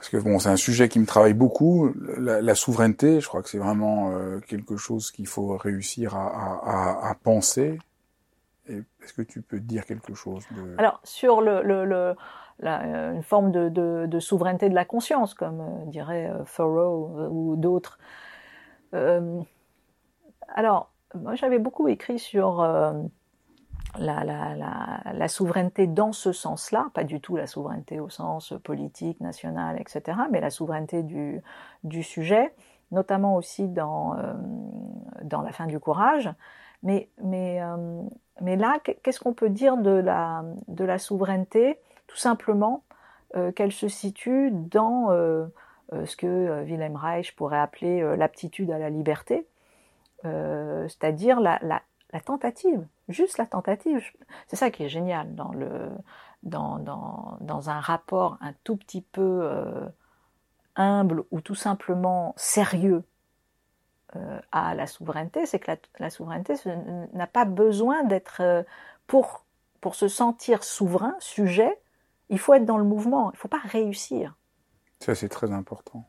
parce 0.00 0.08
que 0.08 0.16
bon, 0.16 0.38
c'est 0.38 0.48
un 0.48 0.56
sujet 0.56 0.88
qui 0.88 0.98
me 0.98 1.04
travaille 1.04 1.34
beaucoup. 1.34 1.92
La, 2.16 2.54
souveraineté, 2.54 3.20
je 3.20 3.28
crois 3.28 3.42
que 3.42 3.50
c'est 3.50 3.58
vraiment 3.58 4.12
euh, 4.12 4.40
quelque 4.40 4.78
chose 4.78 5.10
qu'il 5.10 5.26
faut 5.26 5.58
réussir 5.58 6.16
à, 6.16 7.14
penser. 7.22 7.78
Est-ce 8.66 9.12
que 9.12 9.20
tu 9.20 9.42
peux 9.42 9.60
dire 9.60 9.84
quelque 9.84 10.14
chose 10.14 10.42
de... 10.52 10.74
Alors 10.78 11.00
sur 11.04 11.40
euh, 11.40 12.14
une 12.62 13.22
forme 13.22 13.52
de, 13.52 14.20
souveraineté 14.20 14.70
de 14.70 14.74
la 14.74 14.86
conscience, 14.86 15.34
comme 15.34 15.60
euh, 15.60 15.84
dirait 15.84 16.32
Thoreau 16.56 17.28
ou 17.30 17.56
d'autres. 17.56 17.98
alors, 20.48 20.94
moi 21.14 21.34
j'avais 21.34 21.58
beaucoup 21.58 21.88
écrit 21.88 22.18
sur 22.18 22.62
la, 23.98 24.24
la, 24.24 25.00
la, 25.12 25.28
souveraineté 25.28 25.86
dans 25.86 26.12
ce 26.12 26.32
sens-là, 26.32 26.88
pas 26.94 27.04
du 27.04 27.20
tout 27.20 27.36
la 27.36 27.46
souveraineté 27.46 28.00
au 28.00 28.08
sens 28.08 28.54
politique, 28.62 29.20
national, 29.20 29.80
etc., 29.80 30.18
mais 30.30 30.40
la 30.40 30.50
souveraineté 30.50 31.02
du, 31.02 31.40
du 31.84 32.02
sujet, 32.02 32.54
notamment 32.92 33.36
aussi 33.36 33.68
dans, 33.68 34.16
euh, 34.16 34.32
dans 35.22 35.42
la 35.42 35.52
fin 35.52 35.66
du 35.66 35.78
courage. 35.80 36.30
Mais, 36.82 37.08
mais, 37.22 37.60
euh, 37.62 38.02
mais 38.40 38.56
là, 38.56 38.78
qu'est-ce 39.02 39.20
qu'on 39.20 39.34
peut 39.34 39.50
dire 39.50 39.76
de 39.76 39.90
la, 39.90 40.44
de 40.68 40.84
la 40.84 40.98
souveraineté? 40.98 41.78
Tout 42.06 42.16
simplement 42.16 42.84
euh, 43.36 43.52
qu'elle 43.52 43.72
se 43.72 43.88
situe 43.88 44.50
dans 44.50 45.08
ce 46.04 46.16
que 46.16 46.62
Wilhelm 46.62 46.96
Reich 46.96 47.34
pourrait 47.34 47.58
appeler 47.58 48.16
l'aptitude 48.16 48.70
à 48.70 48.78
la 48.78 48.90
liberté, 48.90 49.46
c'est-à-dire 50.22 51.40
la, 51.40 51.58
la 52.12 52.20
tentative, 52.20 52.86
juste 53.08 53.38
la 53.38 53.46
tentative. 53.46 54.04
C'est 54.48 54.56
ça 54.56 54.70
qui 54.70 54.84
est 54.84 54.88
génial 54.88 55.34
dans, 55.34 55.52
le, 55.52 55.90
dans, 56.42 56.78
dans, 56.78 57.38
dans 57.40 57.70
un 57.70 57.80
rapport 57.80 58.38
un 58.40 58.52
tout 58.64 58.76
petit 58.76 59.02
peu 59.02 59.40
euh, 59.42 59.86
humble 60.76 61.24
ou 61.30 61.40
tout 61.40 61.54
simplement 61.54 62.34
sérieux 62.36 63.04
euh, 64.16 64.40
à 64.50 64.74
la 64.74 64.88
souveraineté, 64.88 65.46
c'est 65.46 65.60
que 65.60 65.70
la, 65.98 66.10
souveraineté 66.10 66.54
n'a 67.12 67.26
pas 67.28 67.44
besoin 67.44 68.02
d'être 68.02 68.40
euh, 68.40 68.64
pour, 69.06 69.44
pour 69.80 69.94
se 69.94 70.08
sentir 70.08 70.64
souverain, 70.64 71.14
sujet, 71.20 71.80
il 72.28 72.38
faut 72.38 72.54
être 72.54 72.64
dans 72.64 72.78
le 72.78 72.84
mouvement, 72.84 73.30
il 73.30 73.34
ne 73.34 73.38
faut 73.38 73.48
pas 73.48 73.60
réussir. 73.62 74.34
Ça, 74.98 75.14
c'est 75.14 75.28
très 75.28 75.52
important. 75.52 76.04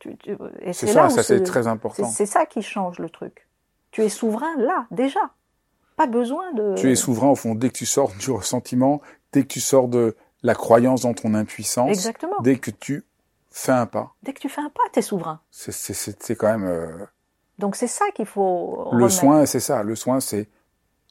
c'est 0.00 0.86
ça, 0.86 1.10
ça 1.10 1.22
c'est 1.22 1.42
très 1.42 1.66
important. 1.66 2.06
C'est 2.06 2.26
ça 2.26 2.46
qui 2.46 2.62
change 2.62 2.98
le 2.98 3.10
truc. 3.10 3.46
Tu 3.90 4.02
es 4.02 4.08
souverain 4.08 4.56
là, 4.56 4.86
déjà. 4.90 5.20
Pas 6.02 6.08
besoin 6.08 6.52
de... 6.54 6.74
Tu 6.74 6.90
es 6.90 6.96
souverain 6.96 7.28
au 7.28 7.36
fond 7.36 7.54
dès 7.54 7.68
que 7.68 7.76
tu 7.76 7.86
sors 7.86 8.12
du 8.18 8.32
ressentiment, 8.32 9.00
dès 9.32 9.42
que 9.42 9.46
tu 9.46 9.60
sors 9.60 9.86
de 9.86 10.16
la 10.42 10.56
croyance 10.56 11.02
dans 11.02 11.14
ton 11.14 11.32
impuissance. 11.34 11.90
Exactement. 11.90 12.40
Dès 12.40 12.58
que 12.58 12.72
tu 12.72 13.04
fais 13.52 13.70
un 13.70 13.86
pas. 13.86 14.12
Dès 14.24 14.32
que 14.32 14.40
tu 14.40 14.48
fais 14.48 14.62
un 14.62 14.70
pas, 14.70 14.82
tu 14.92 14.98
es 14.98 15.02
souverain. 15.02 15.40
C'est 15.50 16.34
quand 16.34 16.48
même... 16.48 16.64
Euh, 16.64 17.06
Donc 17.58 17.76
c'est 17.76 17.86
ça 17.86 18.06
qu'il 18.16 18.26
faut... 18.26 18.88
Le 18.92 19.08
soin, 19.08 19.46
c'est 19.46 19.60
ça. 19.60 19.84
Le 19.84 19.94
soin, 19.94 20.18
c'est... 20.18 20.48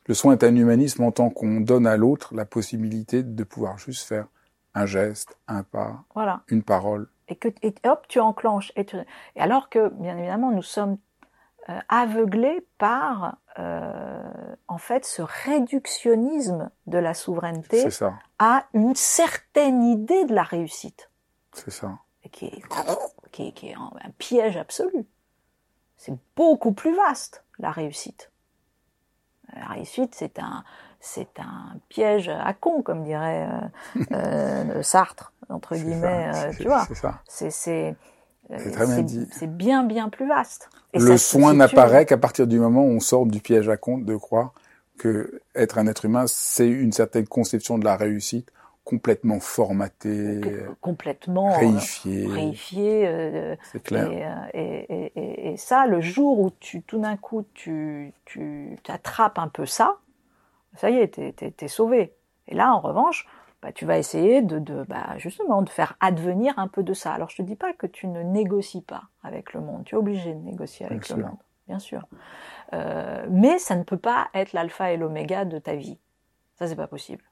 Le 0.08 0.14
soin 0.14 0.34
est 0.34 0.44
un 0.44 0.56
humanisme 0.56 1.04
en 1.04 1.12
tant 1.14 1.30
qu'on 1.30 1.62
donne 1.62 1.88
à 1.88 1.96
l'autre 1.96 2.36
la 2.36 2.44
possibilité 2.44 3.24
de 3.24 3.44
pouvoir 3.46 3.78
juste 3.78 4.06
faire 4.06 4.28
un 4.74 4.86
geste, 4.86 5.38
un 5.48 5.64
pas, 5.64 6.04
voilà. 6.16 6.42
une 6.50 6.64
parole. 6.64 7.08
Et 7.30 7.38
que 7.38 7.48
et 7.62 7.74
hop, 7.86 8.06
tu 8.10 8.20
enclenches. 8.20 8.74
Et, 8.76 8.84
tu... 8.84 8.98
et 8.98 9.40
alors 9.40 9.70
que, 9.70 9.88
bien 9.88 10.18
évidemment, 10.18 10.52
nous 10.52 10.64
sommes 10.64 10.98
euh, 11.70 11.80
aveuglés 11.88 12.66
par, 12.78 13.38
euh, 13.60 14.56
en 14.68 14.78
fait, 14.78 15.06
ce 15.06 15.22
réductionnisme 15.22 16.70
de 16.88 16.98
la 16.98 17.14
souveraineté 17.14 17.88
à 18.40 18.66
une 18.74 18.96
certaine 18.96 19.84
idée 19.84 20.26
de 20.26 20.34
la 20.34 20.44
réussite. 20.44 21.10
C'est 21.54 21.72
ça. 21.72 21.98
Et 22.24 22.30
qui 22.30 22.46
est, 22.46 22.64
qui 23.32 23.48
est, 23.48 23.52
qui 23.52 23.70
est 23.70 23.76
un 23.76 24.12
piège 24.18 24.58
absolu. 24.58 25.06
C'est 25.98 26.18
beaucoup 26.36 26.72
plus 26.72 26.96
vaste, 26.96 27.44
la 27.60 27.72
réussite. 27.72 28.32
La 29.56 29.68
réussite, 29.68 30.16
c'est 30.16 30.40
un, 30.40 30.64
c'est 31.00 31.40
un 31.40 31.76
piège 31.90 32.30
à 32.30 32.54
con, 32.54 32.82
comme 32.82 33.04
dirait 33.04 33.48
euh, 33.48 34.14
euh 34.14 34.82
Sartre, 34.84 35.34
entre 35.50 35.76
guillemets, 35.76 36.32
euh, 36.34 36.54
tu 36.58 36.68
vois. 36.68 36.88
C'est 37.28 37.96
c'est 38.58 39.30
c'est 39.32 39.56
bien 39.56 39.84
bien 39.84 40.10
plus 40.10 40.28
vaste. 40.28 40.70
le 40.94 41.18
soin 41.18 41.54
n'apparaît 41.54 42.06
qu'à 42.06 42.18
partir 42.18 42.48
du 42.48 42.60
moment 42.60 42.84
où 42.84 42.90
on 42.90 43.00
sort 43.00 43.26
du 43.26 43.40
piège 43.40 43.70
à 43.70 43.78
con 43.78 43.98
de 43.98 44.16
croire 44.16 44.54
que 44.98 45.42
être 45.56 45.78
un 45.78 45.88
être 45.88 46.06
humain, 46.06 46.26
c'est 46.28 46.68
une 46.68 46.92
certaine 46.92 47.28
conception 47.28 47.78
de 47.78 47.86
la 47.86 47.96
réussite 47.96 48.52
complètement 48.84 49.40
formatée, 49.40 50.42
complètement 50.82 51.58
réifiée. 51.58 52.28
réifié, 52.28 53.08
euh, 53.08 53.56
c'est 53.72 53.82
clair. 53.82 54.50
Et, 54.54 54.60
et, 54.62 55.12
et, 55.16 55.52
et, 55.52 55.58
ça, 55.58 55.86
le 55.86 56.02
jour 56.02 56.40
où 56.40 56.52
tu 56.60 56.82
tout 56.82 57.00
d'un 57.00 57.16
coup 57.16 57.46
tu 57.54 58.14
tu 58.26 58.78
t'attrapes 58.84 59.40
un 59.40 59.48
peu 59.48 59.66
ça, 59.66 59.98
ça 60.76 60.90
y 60.90 60.98
est, 60.98 61.16
t'es, 61.16 61.52
t'es, 61.52 61.68
sauvé. 61.68 62.14
Et 62.48 62.56
là, 62.56 62.74
en 62.74 62.80
revanche, 62.80 63.28
bah, 63.62 63.72
tu 63.72 63.86
vas 63.86 63.98
essayer 63.98 64.42
de, 64.42 64.60
de 64.60 64.84
bah, 64.88 65.18
justement 65.18 65.62
de 65.62 65.70
faire 65.70 65.96
advenir 66.00 66.58
un 66.58 66.68
peu 66.68 66.84
de 66.84 66.94
ça. 66.94 67.14
Alors 67.14 67.30
je 67.30 67.38
te 67.38 67.42
dis 67.42 67.56
pas 67.56 67.74
que 67.74 67.88
tu 67.88 68.08
ne 68.08 68.22
négocies 68.24 68.82
pas 68.82 69.04
avec 69.24 69.54
le 69.54 69.62
monde, 69.62 69.84
tu 69.86 69.96
es 69.96 69.98
obligé 69.98 70.34
de 70.34 70.40
négocier 70.40 70.86
avec 70.86 71.08
le 71.10 71.18
monde, 71.18 71.38
bien 71.68 71.80
sûr. 71.80 72.08
Euh, 72.74 73.26
mais 73.30 73.60
ça 73.60 73.76
ne 73.76 73.84
peut 73.84 73.98
pas 73.98 74.30
être 74.34 74.54
l'alpha 74.54 74.92
et 74.92 74.98
l'oméga 74.98 75.46
de 75.46 75.60
ta 75.60 75.76
vie. 75.76 76.00
Ça 76.58 76.68
c'est 76.68 76.76
pas 76.76 76.88
possible. 76.88 77.24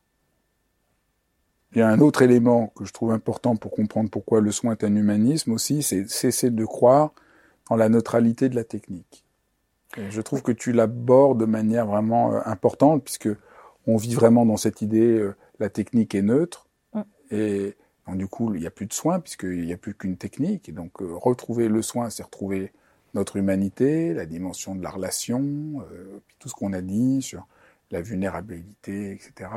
Il 1.74 1.80
y 1.80 1.82
a 1.82 1.88
un 1.88 2.00
autre 2.00 2.24
élément 2.24 2.68
que 2.76 2.84
je 2.84 2.94
trouve 2.94 3.12
important 3.12 3.56
pour 3.56 3.72
comprendre 3.72 4.10
pourquoi 4.10 4.42
le 4.42 4.52
soin 4.52 4.72
est 4.72 4.84
un 4.84 4.96
humanisme 4.96 5.52
aussi, 5.52 5.84
c'est 5.84 6.10
cesser 6.10 6.50
de 6.50 6.66
croire 6.66 7.12
en 7.70 7.76
la 7.76 7.90
neutralité 7.90 8.50
de 8.50 8.56
la 8.56 8.64
technique. 8.64 9.24
Je 9.98 10.22
trouve 10.22 10.44
que 10.44 10.52
tu 10.52 10.72
l'abordes 10.72 11.40
de 11.40 11.46
manière 11.46 11.88
vraiment 11.88 12.34
euh, 12.34 12.40
importante 12.46 13.04
puisque 13.04 13.30
on 13.88 13.98
vit 13.98 14.14
vraiment 14.14 14.46
dans 14.46 14.58
cette 14.58 14.82
idée 14.82 15.18
euh, 15.18 15.36
la 15.60 15.70
technique 15.70 16.16
est 16.16 16.22
neutre 16.22 16.68
mm. 16.94 17.02
et 17.32 17.76
donc, 18.08 18.18
du 18.18 18.28
coup 18.28 18.54
il 18.54 18.62
n'y 18.62 18.68
a 18.68 18.72
plus 18.72 18.86
de 18.86 18.94
soins 18.94 19.20
puisqu'il 19.20 19.66
n'y 19.66 19.74
a 19.74 19.78
plus 19.78 19.94
qu'une 19.94 20.18
technique 20.18 20.70
et 20.70 20.72
donc 20.72 21.02
euh, 21.02 21.14
retrouver 21.14 21.68
le 21.68 21.82
soin 21.82 22.10
c'est 22.10 22.24
retrouver 22.24 22.72
notre 23.16 23.38
humanité, 23.38 24.14
la 24.14 24.28
dimension 24.28 24.76
de 24.76 24.84
la 24.84 24.92
relation, 24.92 25.84
tout 26.38 26.48
ce 26.48 26.54
qu'on 26.54 26.74
a 26.74 26.82
dit 26.82 27.24
sur 27.24 27.48
la 27.90 28.04
vulnérabilité, 28.04 29.12
etc. 29.14 29.50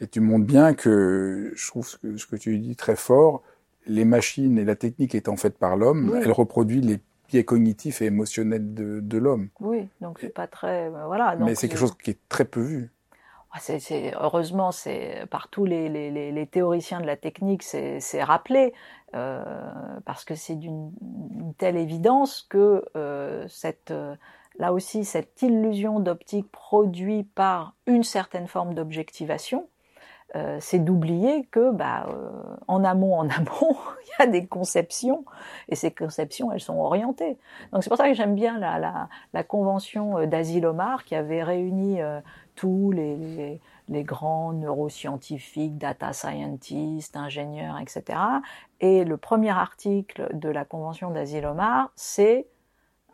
Et 0.00 0.08
tu 0.08 0.18
montres 0.18 0.46
bien 0.46 0.74
que 0.74 1.52
je 1.54 1.66
trouve 1.68 1.86
ce 1.86 1.96
que, 1.96 2.16
ce 2.16 2.26
que 2.26 2.34
tu 2.34 2.58
dis 2.58 2.74
très 2.74 2.96
fort, 2.96 3.44
les 3.86 4.04
machines 4.04 4.58
et 4.58 4.64
la 4.64 4.74
technique 4.74 5.14
étant 5.14 5.36
faites 5.36 5.58
par 5.58 5.76
l'homme, 5.76 6.20
elles 6.24 6.32
reproduisent 6.32 6.84
les 6.84 6.98
cognitif 7.42 8.02
et 8.02 8.06
émotionnel 8.06 8.74
de, 8.74 9.00
de 9.00 9.18
l'homme. 9.18 9.48
Oui, 9.60 9.88
donc 10.02 10.18
c'est 10.20 10.28
pas 10.28 10.46
très 10.46 10.88
euh, 10.88 11.06
voilà. 11.06 11.34
Mais 11.36 11.54
c'est 11.54 11.68
quelque 11.68 11.78
chose 11.78 11.96
qui 11.96 12.10
est 12.10 12.18
très 12.28 12.44
peu 12.44 12.60
vu. 12.60 12.90
C'est, 13.58 14.14
heureusement, 14.18 14.72
c'est 14.72 15.26
par 15.30 15.48
tous 15.48 15.64
les, 15.64 16.48
théoriciens 16.50 17.00
de 17.00 17.06
la 17.06 17.16
technique, 17.16 17.62
c'est, 17.62 18.22
rappelé 18.22 18.72
euh, 19.14 19.44
parce 20.06 20.24
que 20.24 20.34
c'est 20.34 20.54
d'une 20.54 20.90
telle 21.58 21.76
évidence 21.76 22.46
que 22.48 22.84
euh, 22.96 23.46
euh, 23.90 24.16
là 24.58 24.72
aussi 24.72 25.04
cette 25.04 25.42
illusion 25.42 26.00
d'optique 26.00 26.50
produit 26.50 27.24
par 27.24 27.74
une 27.86 28.04
certaine 28.04 28.48
forme 28.48 28.72
d'objectivation 28.72 29.68
euh, 30.34 30.56
c'est 30.60 30.78
d'oublier 30.78 31.44
que, 31.50 31.70
bah, 31.70 32.06
euh, 32.08 32.30
en 32.66 32.84
amont, 32.84 33.18
en 33.18 33.28
amont, 33.28 33.76
il 34.04 34.08
y 34.18 34.22
a 34.22 34.26
des 34.26 34.46
conceptions, 34.46 35.26
et 35.68 35.74
ces 35.74 35.90
conceptions, 35.90 36.50
elles 36.52 36.60
sont 36.60 36.78
orientées. 36.78 37.36
Donc 37.72 37.82
c'est 37.82 37.90
pour 37.90 37.98
ça 37.98 38.08
que 38.08 38.14
j'aime 38.14 38.34
bien 38.34 38.58
la, 38.58 39.08
la, 39.34 39.44
convention 39.44 40.18
euh, 40.18 40.26
d'Asilomar 40.26 41.04
qui 41.04 41.14
avait 41.14 41.42
réuni 41.42 42.00
tous 42.54 42.92
les, 42.92 43.60
les, 43.88 44.04
grands 44.04 44.52
neuroscientifiques, 44.52 45.76
data 45.76 46.14
scientists, 46.14 47.16
ingénieurs, 47.16 47.78
etc. 47.78 48.18
Et 48.80 49.04
le 49.04 49.16
premier 49.18 49.50
article 49.50 50.28
de 50.32 50.48
la 50.48 50.64
convention 50.64 51.10
d'Asilomar, 51.10 51.90
c'est 51.94 52.46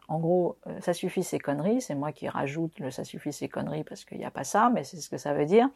en 0.07 0.21
gros, 0.21 0.57
ça 0.81 0.95
suffit 0.95 1.23
ces 1.23 1.39
conneries, 1.39 1.83
c'est 1.83 1.95
moi 1.95 2.13
qui 2.13 2.29
rajoute 2.29 2.79
le 2.79 2.91
ça 2.91 3.05
suffit 3.05 3.33
ces 3.33 3.49
conneries 3.49 3.85
parce 3.85 4.07
qu'il 4.07 4.17
n'y 4.17 4.25
a 4.25 4.31
pas 4.31 4.45
ça, 4.45 4.71
mais 4.73 4.83
c'est 4.83 4.97
ce 4.97 5.11
que 5.11 5.19
ça 5.19 5.35
veut 5.35 5.45
dire 5.45 5.69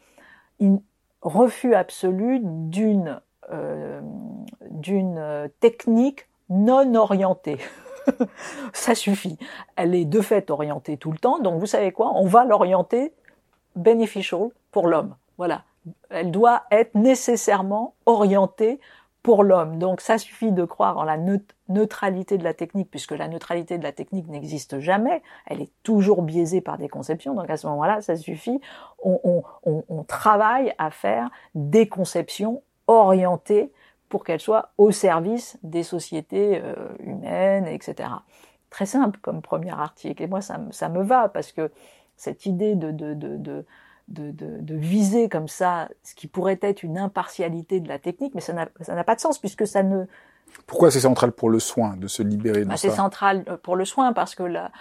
refus 1.23 1.73
absolu 1.73 2.39
d'une 2.43 3.19
euh, 3.51 3.99
d'une 4.69 5.49
technique 5.59 6.27
non 6.49 6.95
orientée. 6.95 7.57
ça 8.73 8.95
suffit. 8.95 9.37
Elle 9.75 9.95
est 9.95 10.05
de 10.05 10.21
fait 10.21 10.49
orientée 10.49 10.97
tout 10.97 11.11
le 11.11 11.17
temps, 11.17 11.39
donc 11.39 11.59
vous 11.59 11.65
savez 11.65 11.91
quoi? 11.91 12.11
On 12.15 12.25
va 12.25 12.45
l'orienter 12.45 13.13
beneficial 13.75 14.49
pour 14.71 14.87
l'homme. 14.87 15.15
Voilà. 15.37 15.63
Elle 16.09 16.31
doit 16.31 16.63
être 16.71 16.95
nécessairement 16.95 17.93
orientée 18.05 18.79
pour 19.23 19.43
l'homme. 19.43 19.79
Donc 19.79 20.01
ça 20.01 20.17
suffit 20.17 20.51
de 20.51 20.65
croire 20.65 20.97
en 20.97 21.03
la 21.03 21.17
neutralité 21.69 22.37
de 22.37 22.43
la 22.43 22.53
technique, 22.53 22.91
puisque 22.91 23.13
la 23.13 23.29
neutralité 23.29 23.77
de 23.77 23.83
la 23.83 23.93
technique 23.93 24.27
n'existe 24.27 24.79
jamais, 24.79 25.23
elle 25.47 25.61
est 25.61 25.71
toujours 25.81 26.21
biaisée 26.21 26.59
par 26.59 26.77
des 26.77 26.89
conceptions, 26.89 27.33
donc 27.33 27.49
à 27.49 27.57
ce 27.57 27.65
moment-là, 27.67 28.01
ça 28.01 28.17
suffit, 28.17 28.59
on, 29.01 29.43
on, 29.65 29.83
on, 29.87 30.03
travaille 30.03 30.73
à 30.77 30.91
faire 30.91 31.31
des 31.55 31.87
conceptions 31.87 32.61
orientées 32.87 33.71
pour 34.09 34.25
qu'elles 34.25 34.41
soient 34.41 34.69
au 34.77 34.91
service 34.91 35.57
des 35.63 35.83
sociétés 35.83 36.61
euh, 36.61 36.75
humaines, 36.99 37.65
etc. 37.65 38.09
Très 38.69 38.85
simple 38.85 39.19
comme 39.21 39.41
premier 39.41 39.71
article, 39.71 40.21
et 40.21 40.27
moi 40.27 40.41
ça, 40.41 40.59
ça 40.71 40.89
me 40.89 41.01
va, 41.01 41.29
parce 41.29 41.53
que 41.53 41.71
cette 42.17 42.45
idée 42.45 42.75
de, 42.75 42.91
de, 42.91 43.13
de, 43.13 43.37
de 43.37 43.65
de, 44.07 44.31
de, 44.31 44.57
de, 44.59 44.75
viser 44.75 45.29
comme 45.29 45.47
ça 45.47 45.89
ce 46.03 46.13
qui 46.15 46.27
pourrait 46.27 46.59
être 46.61 46.83
une 46.83 46.97
impartialité 46.97 47.79
de 47.79 47.87
la 47.87 47.99
technique, 47.99 48.35
mais 48.35 48.41
ça 48.41 48.53
n'a 48.53 49.03
pas 49.03 49.15
de 49.15 49.19
sens 49.19 49.39
puisque 49.39 49.65
ça 49.65 49.83
ne... 49.83 50.05
Pourquoi 50.67 50.91
c'est 50.91 50.99
central 50.99 51.31
pour 51.31 51.49
le 51.49 51.59
soin 51.59 51.95
de 51.97 52.07
se 52.07 52.21
libérer 52.21 52.65
de 52.65 52.69
ça 52.69 52.77
C'est 52.77 52.91
central 52.91 53.43
euh, 53.47 53.57
pour 53.57 53.75
le 53.75 53.85
soin 53.85 54.13
parce 54.13 54.35
que, 54.35 54.43
là, 54.43 54.71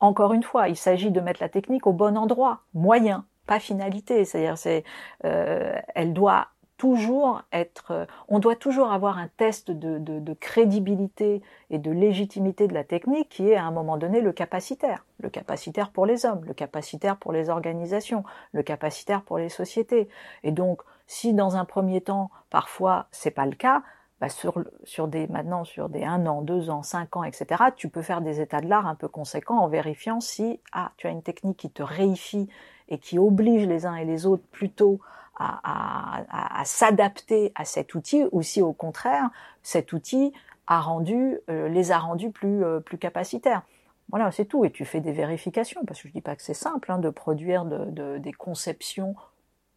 encore 0.00 0.32
une 0.32 0.42
fois, 0.42 0.68
il 0.68 0.76
s'agit 0.76 1.10
de 1.10 1.20
mettre 1.20 1.42
la 1.42 1.48
technique 1.48 1.86
au 1.86 1.92
bon 1.92 2.16
endroit, 2.16 2.62
moyen, 2.72 3.24
pas 3.46 3.58
finalité. 3.58 4.24
C'est-à-dire, 4.24 4.56
c'est, 4.56 4.84
euh, 5.24 5.74
elle 5.94 6.12
doit 6.12 6.48
toujours 6.78 7.42
être, 7.52 7.90
euh, 7.90 8.06
on 8.28 8.38
doit 8.38 8.56
toujours 8.56 8.92
avoir 8.92 9.18
un 9.18 9.28
test 9.36 9.70
de, 9.70 10.34
crédibilité 10.40 11.42
et 11.70 11.78
de 11.78 11.90
légitimité 11.90 12.68
de 12.68 12.74
la 12.74 12.84
technique 12.84 13.28
qui 13.28 13.50
est 13.50 13.56
à 13.56 13.64
un 13.64 13.70
moment 13.70 13.98
donné 13.98 14.20
le 14.20 14.32
capacitaire, 14.32 15.04
le 15.20 15.28
capacitaire 15.28 15.90
pour 15.90 16.06
les 16.06 16.24
hommes, 16.24 16.44
le 16.46 16.54
capacitaire 16.54 17.16
pour 17.16 17.32
les 17.32 17.50
organisations, 17.50 18.24
le 18.52 18.62
capacitaire 18.62 19.22
pour 19.22 19.38
les 19.38 19.48
sociétés. 19.48 20.08
Et 20.44 20.52
donc, 20.52 20.80
si 21.06 21.34
dans 21.34 21.56
un 21.56 21.64
premier 21.64 22.00
temps, 22.00 22.30
parfois 22.48 23.06
c'est 23.10 23.32
pas 23.32 23.46
le 23.46 23.56
cas, 23.56 23.82
bah 24.20 24.28
sur, 24.28 24.64
sur 24.84 25.08
des 25.08 25.26
maintenant 25.28 25.64
sur 25.64 25.88
des 25.88 26.04
un 26.04 26.26
an, 26.26 26.42
deux 26.42 26.70
ans, 26.70 26.82
cinq 26.82 27.16
ans, 27.16 27.24
etc. 27.24 27.64
Tu 27.76 27.88
peux 27.88 28.02
faire 28.02 28.20
des 28.20 28.40
états 28.40 28.60
de 28.60 28.68
l'art 28.68 28.86
un 28.86 28.94
peu 28.94 29.08
conséquents 29.08 29.58
en 29.58 29.68
vérifiant 29.68 30.20
si 30.20 30.60
ah 30.72 30.92
tu 30.96 31.06
as 31.06 31.10
une 31.10 31.22
technique 31.22 31.56
qui 31.56 31.70
te 31.70 31.82
réifie 31.82 32.48
et 32.88 32.98
qui 32.98 33.18
oblige 33.18 33.66
les 33.66 33.86
uns 33.86 33.96
et 33.96 34.04
les 34.04 34.26
autres 34.26 34.44
plutôt 34.50 35.00
à, 35.38 36.62
s'adapter 36.64 37.52
à 37.54 37.64
cet 37.64 37.94
outil 37.94 38.24
ou 38.32 38.42
si 38.42 38.60
au 38.60 38.72
contraire 38.72 39.30
cet 39.62 39.92
outil 39.92 40.32
euh, 40.70 41.68
les 41.68 41.92
a 41.92 41.98
rendus 41.98 42.30
plus, 42.30 42.64
euh, 42.64 42.80
plus 42.80 42.98
capacitaires. 42.98 43.62
Voilà, 44.10 44.30
c'est 44.30 44.46
tout. 44.46 44.64
Et 44.64 44.70
tu 44.70 44.84
fais 44.84 45.00
des 45.00 45.12
vérifications, 45.12 45.84
parce 45.86 46.02
que 46.02 46.08
je 46.08 46.12
dis 46.12 46.20
pas 46.20 46.36
que 46.36 46.42
c'est 46.42 46.54
simple 46.54 46.90
hein, 46.90 46.98
de 46.98 47.10
produire 47.10 47.64
de, 47.64 48.18
des 48.18 48.32
conceptions 48.32 49.14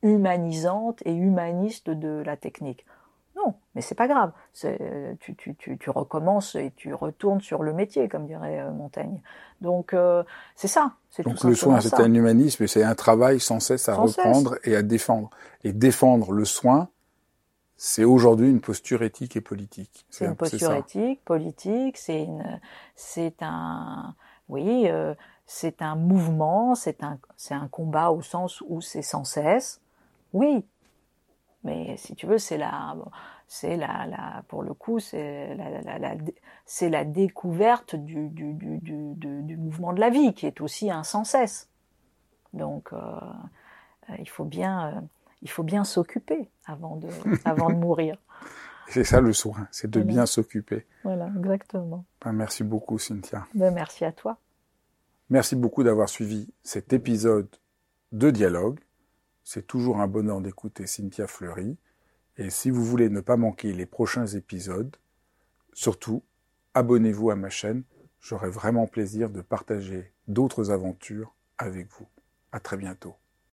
humanisantes 0.04 1.02
et 1.06 1.13
humanistes 1.13 1.89
de 1.89 2.24
la 2.26 2.38
technique. 2.38 2.86
Non, 3.43 3.56
mais 3.75 3.82
c'est 3.82 3.95
pas 3.95 4.08
grave. 4.08 4.32
Tu, 5.19 5.36
tu, 5.36 5.56
tu, 5.56 5.77
tu, 5.77 5.89
recommences 5.89 6.56
et 6.56 6.71
tu 6.75 6.93
retournes 6.93 7.41
sur 7.41 7.63
le 7.63 7.73
métier, 7.73 8.08
comme 8.10 8.27
dirait 8.27 8.60
euh, 8.60 8.71
Montaigne. 8.71 9.21
Donc 9.62 9.93
euh, 9.93 10.23
c'est 10.56 10.67
ça. 10.67 10.93
Donc 11.23 11.43
le 11.43 11.56
soin, 11.56 11.82
c'est 11.82 11.99
un 11.99 12.13
humanisme, 12.13 12.67
c'est 12.67 12.84
un 12.84 12.95
travail 12.95 13.39
sans 13.39 13.60
cesse 13.60 13.89
à 13.89 13.95
reprendre 13.95 14.58
et 14.63 14.75
à 14.75 14.82
défendre. 14.82 15.30
Et 15.63 15.73
défendre 15.73 16.32
le 16.32 16.45
soin, 16.45 16.89
c'est 17.77 18.04
aujourd'hui 18.04 18.49
une 18.49 18.62
posture 18.62 19.04
éthique 19.04 19.36
et 19.36 19.41
politique. 19.41 20.06
C'est 20.10 20.25
une 20.25 20.36
posture 20.36 20.73
éthique, 20.73 21.23
politique. 21.25 21.97
C'est 21.97 23.36
un, 23.41 24.15
oui, 24.49 24.88
euh, 24.88 25.15
c'est 25.45 25.82
un 25.82 25.95
mouvement, 25.95 26.75
c'est 26.75 27.04
un, 27.04 27.17
c'est 27.38 27.56
un 27.56 27.67
combat 27.67 28.12
au 28.12 28.21
sens 28.21 28.62
où 28.67 28.82
c'est 28.82 29.01
sans 29.01 29.23
cesse. 29.23 29.82
Oui, 30.34 30.65
mais 31.63 31.95
si 31.97 32.15
tu 32.15 32.26
veux, 32.26 32.38
c'est 32.38 32.58
la, 32.58 32.95
c'est 33.47 33.78
la, 33.78 34.08
la, 34.08 34.43
pour 34.47 34.63
le 34.63 34.74
coup, 34.74 35.00
c'est 35.00 35.56
la, 35.56 35.82
la, 35.82 36.00
la 36.00 36.15
c'est 36.65 36.89
la 36.89 37.06
découverte 37.06 37.95
du, 37.95 38.30
du, 38.30 38.54
du, 38.54 38.80
du, 38.80 39.13
du, 39.15 39.58
mouvement 39.58 39.93
de 39.93 40.00
la 40.00 40.10
vie 40.10 40.34
qui 40.34 40.45
est 40.45 40.62
aussi 40.62 40.89
un 40.89 41.04
sans 41.04 41.24
cesse. 41.24 41.69
Donc, 42.54 42.93
euh, 42.93 42.97
euh 42.97 44.15
il 44.19 44.30
faut 44.30 44.45
bien, 44.45 44.88
euh, 44.88 45.02
il 45.41 45.50
faut 45.50 45.63
bien 45.63 45.84
s'occuper 45.84 46.50
avant 46.65 46.95
de, 46.95 47.10
avant 47.45 47.69
de 47.69 47.76
mourir. 47.76 48.17
C'est 48.88 49.04
ça 49.04 49.21
le 49.21 49.32
soin, 49.32 49.67
c'est 49.71 49.89
de 49.89 50.02
bien 50.02 50.26
s'occuper. 50.26 50.86
Voilà, 51.04 51.30
exactement. 51.38 52.06
Ben, 52.24 52.34
merci 52.34 52.63
beaucoup, 52.63 52.97
Cynthia. 52.97 53.45
Ben, 53.54 53.74
merci 53.74 54.04
à 54.04 54.12
toi. 54.12 54.38
Merci 55.30 55.56
beaucoup 55.56 55.84
d'avoir 55.84 56.10
suivi 56.10 56.50
cet 56.63 56.91
épisode 56.91 57.47
de 58.12 58.32
dialogue. 58.32 58.80
C'est 59.43 59.67
toujours 59.67 59.99
un 59.99 60.08
bonheur 60.08 60.41
d'écouter 60.41 60.88
Cynthia 60.88 61.27
Fleury. 61.27 61.77
Et 62.38 62.49
si 62.49 62.69
vous 62.69 62.84
voulez 62.84 63.10
ne 63.10 63.21
pas 63.21 63.38
manquer 63.38 63.73
les 63.73 63.86
prochains 63.86 64.27
épisodes, 64.27 64.95
surtout, 65.73 66.23
abonnez-vous 66.73 67.30
à 67.32 67.36
ma 67.36 67.49
chaîne. 67.49 67.84
J'aurai 68.19 68.49
vraiment 68.49 68.88
plaisir 68.88 69.30
de 69.30 69.41
partager 69.41 70.13
d'autres 70.27 70.71
aventures 70.71 71.36
avec 71.58 71.88
vous. 71.91 72.08
À 72.51 72.60
très 72.60 72.77
bientôt. 72.77 73.15